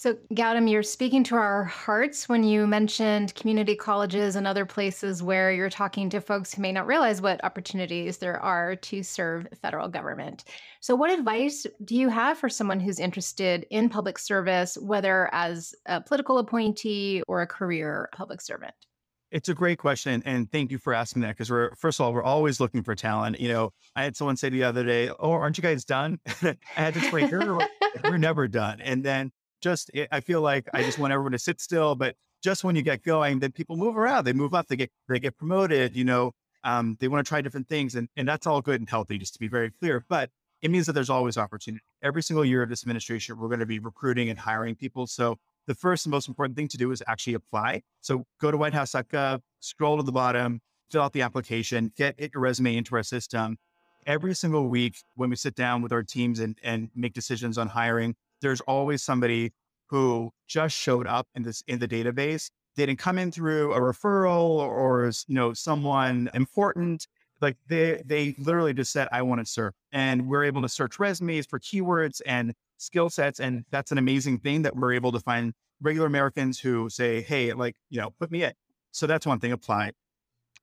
[0.00, 5.22] So, Gautam, you're speaking to our hearts when you mentioned community colleges and other places
[5.22, 9.46] where you're talking to folks who may not realize what opportunities there are to serve
[9.60, 10.44] federal government.
[10.80, 15.74] So, what advice do you have for someone who's interested in public service, whether as
[15.84, 18.72] a political appointee or a career public servant?
[19.30, 21.36] It's a great question, and thank you for asking that.
[21.36, 23.38] Because we're first of all, we're always looking for talent.
[23.38, 26.56] You know, I had someone say the other day, "Oh, aren't you guys done?" I
[26.72, 27.68] had to explain, we're,
[28.02, 28.80] we're never done.
[28.80, 29.30] And then
[29.60, 31.94] just, eh, I feel like I just want everyone to sit still.
[31.94, 34.24] But just when you get going, then people move around.
[34.24, 34.68] They move up.
[34.68, 35.96] They get they get promoted.
[35.96, 36.32] You know,
[36.64, 39.18] um, they want to try different things, and and that's all good and healthy.
[39.18, 40.30] Just to be very clear, but
[40.62, 41.82] it means that there's always opportunity.
[42.02, 45.06] Every single year of this administration, we're going to be recruiting and hiring people.
[45.06, 45.36] So
[45.66, 47.82] the first and most important thing to do is actually apply.
[48.00, 52.76] So go to whitehouse.gov, scroll to the bottom, fill out the application, get your resume
[52.76, 53.56] into our system.
[54.06, 57.68] Every single week, when we sit down with our teams and, and make decisions on
[57.68, 59.52] hiring, there's always somebody
[59.88, 62.50] who just showed up in this in the database.
[62.76, 64.72] They didn't come in through a referral or,
[65.06, 67.06] or you know someone important.
[67.40, 70.98] Like they they literally just said, "I want to serve," and we're able to search
[70.98, 73.40] resumes for keywords and skill sets.
[73.40, 77.52] And that's an amazing thing that we're able to find regular Americans who say, hey,
[77.52, 78.52] like, you know, put me in.
[78.92, 79.92] So that's one thing, apply.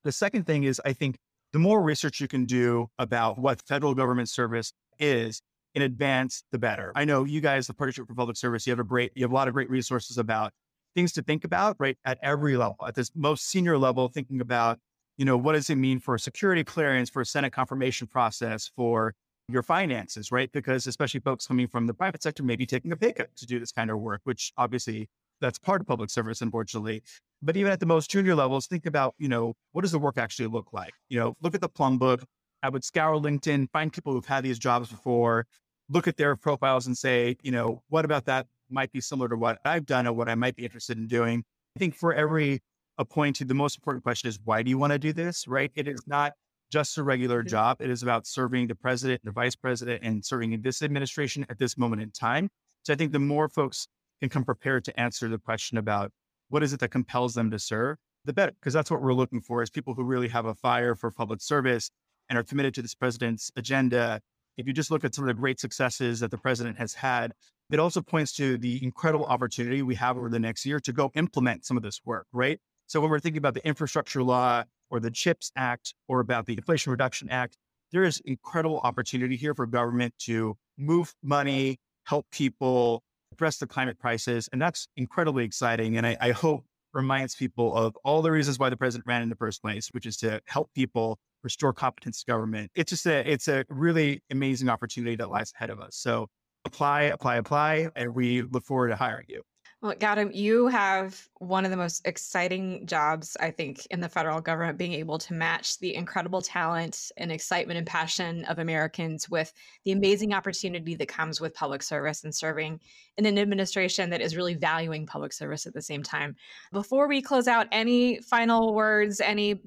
[0.04, 1.16] The second thing is, I think
[1.52, 5.40] the more research you can do about what federal government service is
[5.78, 6.92] in advance, the better.
[6.96, 9.30] I know you guys, the Partnership for Public Service, you have a great, you have
[9.30, 10.52] a lot of great resources about
[10.96, 11.96] things to think about, right?
[12.04, 14.80] At every level, at this most senior level, thinking about,
[15.16, 19.14] you know, what does it mean for security clearance, for a Senate confirmation process, for
[19.48, 20.50] your finances, right?
[20.52, 23.46] Because especially folks coming from the private sector may be taking a pay cut to
[23.46, 25.08] do this kind of work, which obviously
[25.40, 27.02] that's part of public service, unfortunately.
[27.40, 30.18] But even at the most junior levels, think about, you know, what does the work
[30.18, 30.92] actually look like?
[31.08, 32.24] You know, look at the plum book.
[32.60, 35.46] I would scour LinkedIn, find people who've had these jobs before,
[35.90, 39.36] look at their profiles and say, you know, what about that might be similar to
[39.36, 41.44] what I've done or what I might be interested in doing.
[41.76, 42.60] I think for every
[42.98, 45.48] appointee, the most important question is why do you want to do this?
[45.48, 45.70] Right.
[45.74, 46.32] It is not
[46.70, 47.48] just a regular mm-hmm.
[47.48, 47.80] job.
[47.80, 51.58] It is about serving the president, the vice president, and serving in this administration at
[51.58, 52.50] this moment in time.
[52.82, 53.88] So I think the more folks
[54.20, 56.10] can come prepared to answer the question about
[56.48, 59.40] what is it that compels them to serve, the better, because that's what we're looking
[59.40, 61.90] for is people who really have a fire for public service
[62.28, 64.20] and are committed to this president's agenda.
[64.58, 67.32] If you just look at some of the great successes that the president has had,
[67.70, 71.10] it also points to the incredible opportunity we have over the next year to go
[71.14, 72.58] implement some of this work, right?
[72.86, 76.54] So when we're thinking about the infrastructure law, or the CHIPS Act or about the
[76.54, 77.56] Inflation Reduction Act,
[77.92, 83.02] there is incredible opportunity here for government to move money, help people
[83.32, 84.48] address the climate crisis.
[84.52, 85.96] And that's incredibly exciting.
[85.96, 89.28] And I, I hope reminds people of all the reasons why the president ran in
[89.28, 92.70] the first place, which is to help people restore competence to government.
[92.74, 95.96] It's just a, it's a really amazing opportunity that lies ahead of us.
[95.96, 96.28] So
[96.64, 99.42] apply, apply, apply, and we look forward to hiring you.
[99.80, 104.40] Well, Gautam, you have one of the most exciting jobs, I think, in the federal
[104.40, 109.52] government, being able to match the incredible talent and excitement and passion of Americans with
[109.84, 112.80] the amazing opportunity that comes with public service and serving
[113.18, 116.34] in an administration that is really valuing public service at the same time.
[116.72, 119.60] Before we close out, any final words, any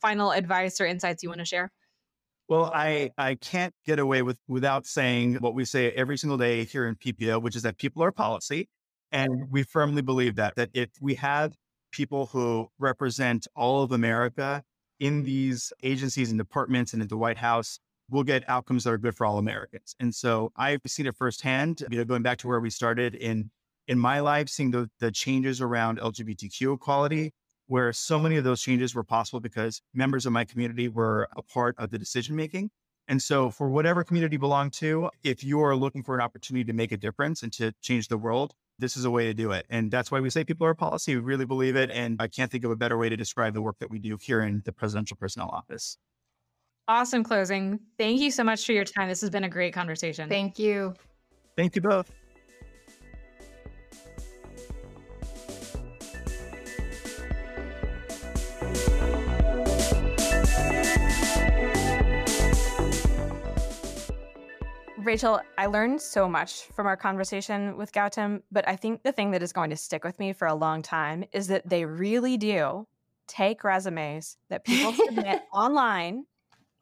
[0.00, 1.72] final advice or insights you want to share?
[2.46, 6.62] Well, I, I can't get away with without saying what we say every single day
[6.62, 8.68] here in PPO, which is that people are policy.
[9.12, 11.56] And we firmly believe that, that if we have
[11.92, 14.62] people who represent all of America
[15.00, 17.78] in these agencies and departments and at the White House,
[18.10, 19.94] we'll get outcomes that are good for all Americans.
[20.00, 23.50] And so I've seen it firsthand, you know, going back to where we started in,
[23.86, 27.32] in my life, seeing the, the changes around LGBTQ equality,
[27.66, 31.42] where so many of those changes were possible because members of my community were a
[31.42, 32.70] part of the decision making.
[33.08, 36.64] And so, for whatever community you belong to, if you are looking for an opportunity
[36.64, 39.52] to make a difference and to change the world, this is a way to do
[39.52, 39.66] it.
[39.70, 41.14] And that's why we say people are policy.
[41.14, 41.90] We really believe it.
[41.90, 44.16] And I can't think of a better way to describe the work that we do
[44.20, 45.98] here in the Presidential Personnel Office.
[46.86, 47.80] Awesome closing.
[47.98, 49.08] Thank you so much for your time.
[49.08, 50.28] This has been a great conversation.
[50.28, 50.94] Thank you.
[51.56, 52.10] Thank you both.
[65.08, 69.30] Rachel, I learned so much from our conversation with Gautam, but I think the thing
[69.30, 72.36] that is going to stick with me for a long time is that they really
[72.36, 72.86] do
[73.26, 76.26] take resumes that people submit online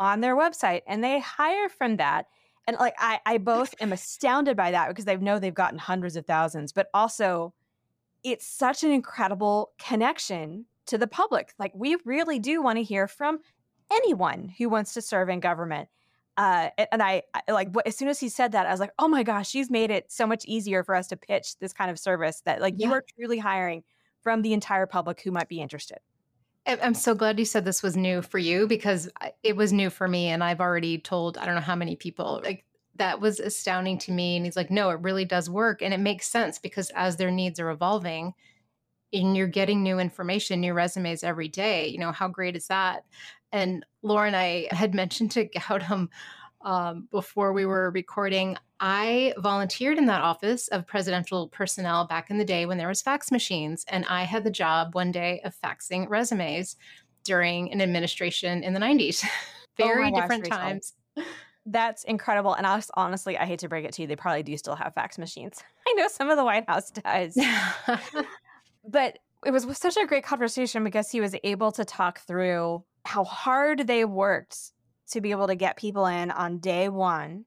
[0.00, 2.26] on their website and they hire from that.
[2.66, 6.16] And like I, I both am astounded by that because they know they've gotten hundreds
[6.16, 7.54] of thousands, but also
[8.24, 11.52] it's such an incredible connection to the public.
[11.60, 13.38] Like we really do want to hear from
[13.88, 15.88] anyone who wants to serve in government
[16.36, 19.08] uh, and I, I like as soon as he said that, I was like, oh
[19.08, 21.98] my gosh, you've made it so much easier for us to pitch this kind of
[21.98, 22.88] service that like yeah.
[22.88, 23.82] you are truly hiring
[24.22, 25.98] from the entire public who might be interested.
[26.66, 29.08] I'm so glad you said this was new for you because
[29.44, 30.28] it was new for me.
[30.28, 32.64] And I've already told, I don't know how many people, like
[32.96, 34.36] that was astounding to me.
[34.36, 35.80] And he's like, no, it really does work.
[35.80, 38.34] And it makes sense because as their needs are evolving
[39.12, 43.04] and you're getting new information, new resumes every day, you know, how great is that?
[43.52, 46.08] And Lauren, I had mentioned to Gautam
[46.62, 52.38] um, before we were recording, I volunteered in that office of presidential personnel back in
[52.38, 55.54] the day when there was fax machines, and I had the job one day of
[55.64, 56.76] faxing resumes
[57.24, 59.24] during an administration in the 90s.
[59.76, 60.92] Very oh different gosh, times.
[61.66, 62.54] That's incredible.
[62.54, 64.94] And I honestly, I hate to break it to you, they probably do still have
[64.94, 65.62] fax machines.
[65.88, 67.38] I know some of the White House does.
[68.88, 73.24] but it was such a great conversation because he was able to talk through how
[73.24, 74.72] hard they worked
[75.10, 77.44] to be able to get people in on day one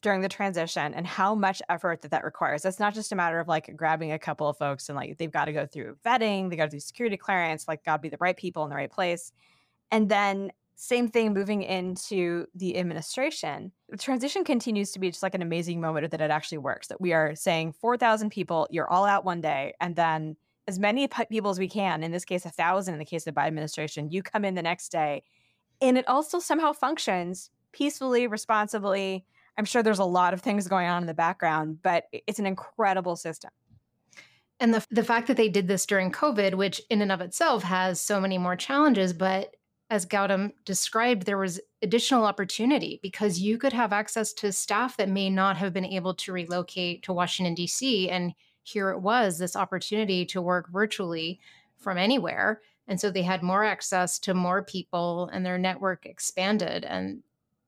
[0.00, 2.64] during the transition and how much effort that that requires.
[2.64, 5.30] It's not just a matter of like grabbing a couple of folks and like they've
[5.30, 8.08] got to go through vetting, they got to do security clearance, like got to be
[8.08, 9.32] the right people in the right place.
[9.90, 13.72] And then same thing moving into the administration.
[13.88, 16.86] The transition continues to be just like an amazing moment that it actually works.
[16.86, 20.36] That we are saying 4,000 people, you're all out one day, and then
[20.68, 23.34] as many people as we can, in this case, a thousand in the case of
[23.34, 25.22] the Biden administration, you come in the next day.
[25.80, 29.24] And it also somehow functions peacefully, responsibly.
[29.56, 32.46] I'm sure there's a lot of things going on in the background, but it's an
[32.46, 33.50] incredible system.
[34.60, 37.62] And the, the fact that they did this during COVID, which in and of itself
[37.62, 39.56] has so many more challenges, but
[39.88, 45.08] as Gautam described, there was additional opportunity because you could have access to staff that
[45.08, 48.10] may not have been able to relocate to Washington, D.C.
[48.10, 48.34] And
[48.68, 51.40] here it was this opportunity to work virtually
[51.78, 52.60] from anywhere.
[52.86, 56.84] And so they had more access to more people and their network expanded.
[56.84, 57.22] And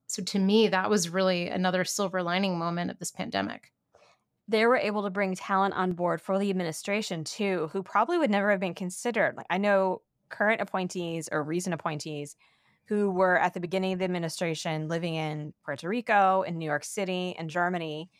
[0.06, 3.72] so to me, that was really another silver lining moment of this pandemic.
[4.48, 8.30] They were able to bring talent on board for the administration too, who probably would
[8.30, 9.36] never have been considered.
[9.36, 12.36] Like I know current appointees or recent appointees
[12.86, 16.82] who were at the beginning of the administration living in Puerto Rico, in New York
[16.82, 18.10] City, and Germany,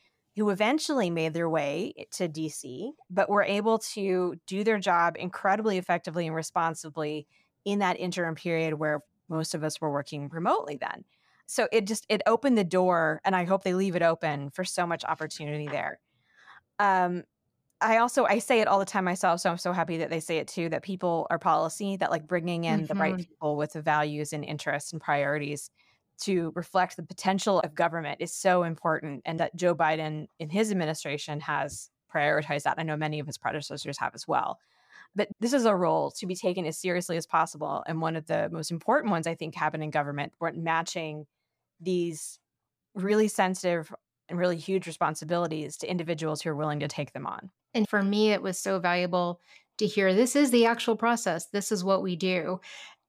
[0.41, 5.77] who eventually made their way to DC, but were able to do their job incredibly
[5.77, 7.27] effectively and responsibly
[7.67, 11.05] in that interim period where most of us were working remotely then.
[11.45, 14.65] So it just it opened the door, and I hope they leave it open for
[14.65, 16.01] so much opportunity there.
[16.79, 17.25] Um,
[17.83, 20.21] I also I say it all the time myself, so I'm so happy that they
[20.21, 20.71] say it too.
[20.71, 22.87] That people are policy, that like bringing in mm-hmm.
[22.87, 23.25] the right mm-hmm.
[23.25, 25.71] people with the values and interests and priorities
[26.21, 30.71] to reflect the potential of government is so important and that Joe Biden in his
[30.71, 32.79] administration has prioritized that.
[32.79, 34.59] I know many of his predecessors have as well.
[35.17, 37.83] But this is a role to be taken as seriously as possible.
[37.87, 41.27] And one of the most important ones, I think, happen in government, were matching
[41.81, 42.39] these
[42.95, 43.93] really sensitive
[44.29, 47.51] and really huge responsibilities to individuals who are willing to take them on.
[47.75, 49.41] And for me, it was so valuable
[49.79, 51.47] to hear this is the actual process.
[51.47, 52.61] This is what we do.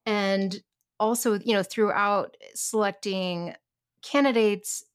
[0.05, 0.59] And
[1.01, 3.55] also, you know, throughout selecting
[4.03, 4.85] candidates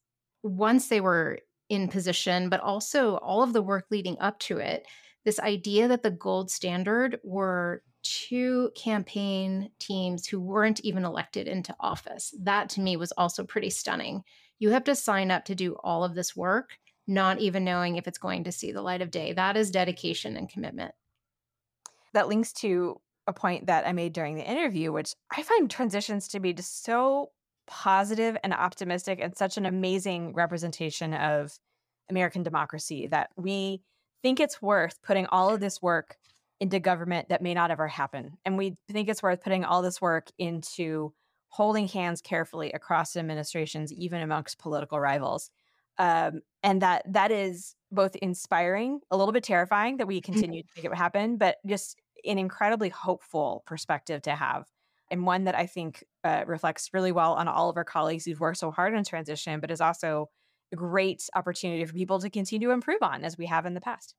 [0.41, 1.39] once they were
[1.69, 4.87] in position, but also all of the work leading up to it,
[5.25, 11.75] this idea that the gold standard were two campaign teams who weren't even elected into
[11.81, 12.33] office.
[12.39, 14.23] That to me was also pretty stunning.
[14.59, 16.69] You have to sign up to do all of this work,
[17.05, 19.33] not even knowing if it's going to see the light of day.
[19.33, 20.93] That is dedication and commitment.
[22.13, 26.27] That links to a point that I made during the interview, which I find transitions
[26.29, 27.31] to be just so
[27.67, 31.59] positive and optimistic and such an amazing representation of
[32.09, 33.81] American democracy that we
[34.23, 36.15] think it's worth putting all of this work
[36.59, 38.37] into government that may not ever happen.
[38.45, 41.13] And we think it's worth putting all this work into
[41.49, 45.51] holding hands carefully across administrations, even amongst political rivals.
[45.97, 50.31] Um, and that that is both inspiring, a little bit terrifying that we Mm-hmm.
[50.33, 54.65] continue to make it happen, but just an incredibly hopeful perspective to have.
[55.09, 58.39] And one that I think uh, reflects really well on all of our colleagues who've
[58.39, 60.29] worked so hard on transition, but is also
[60.73, 63.81] a great opportunity for people to continue to improve on as we have in the
[63.81, 64.15] past.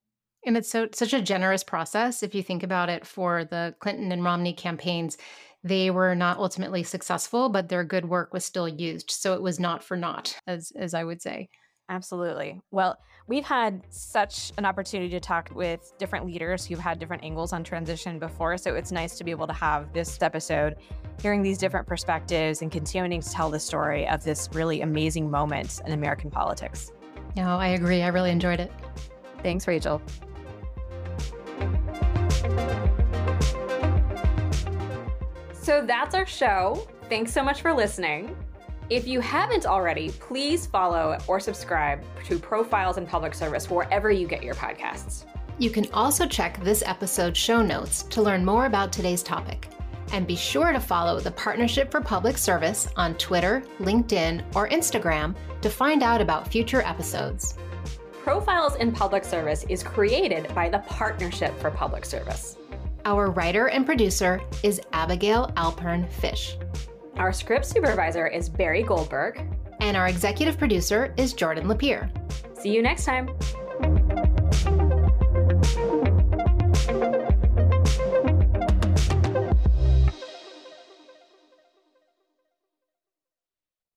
[0.47, 4.13] And it's so such a generous process if you think about it for the Clinton
[4.13, 5.19] and Romney campaigns.
[5.65, 9.11] They were not ultimately successful, but their good work was still used.
[9.11, 11.49] So it was not for naught, as as I would say.
[11.91, 12.61] Absolutely.
[12.71, 17.55] Well, we've had such an opportunity to talk with different leaders who've had different angles
[17.55, 18.59] on transition before.
[18.59, 20.77] So it's nice to be able to have this episode,
[21.23, 25.81] hearing these different perspectives and continuing to tell the story of this really amazing moment
[25.87, 26.93] in American politics.
[27.37, 28.03] No, I agree.
[28.03, 28.71] I really enjoyed it.
[29.43, 30.03] Thanks, Rachel.
[35.53, 36.87] So that's our show.
[37.09, 38.37] Thanks so much for listening.
[38.91, 44.27] If you haven't already, please follow or subscribe to Profiles in Public Service wherever you
[44.27, 45.27] get your podcasts.
[45.59, 49.69] You can also check this episode's show notes to learn more about today's topic.
[50.13, 55.37] And be sure to follow the Partnership for Public Service on Twitter, LinkedIn, or Instagram
[55.61, 57.59] to find out about future episodes.
[58.23, 62.57] Profiles in Public Service is created by the Partnership for Public Service.
[63.05, 66.57] Our writer and producer is Abigail Alpern Fish.
[67.19, 69.43] Our script supervisor is Barry Goldberg.
[69.81, 72.11] And our executive producer is Jordan Lapierre.
[72.55, 73.29] See you next time.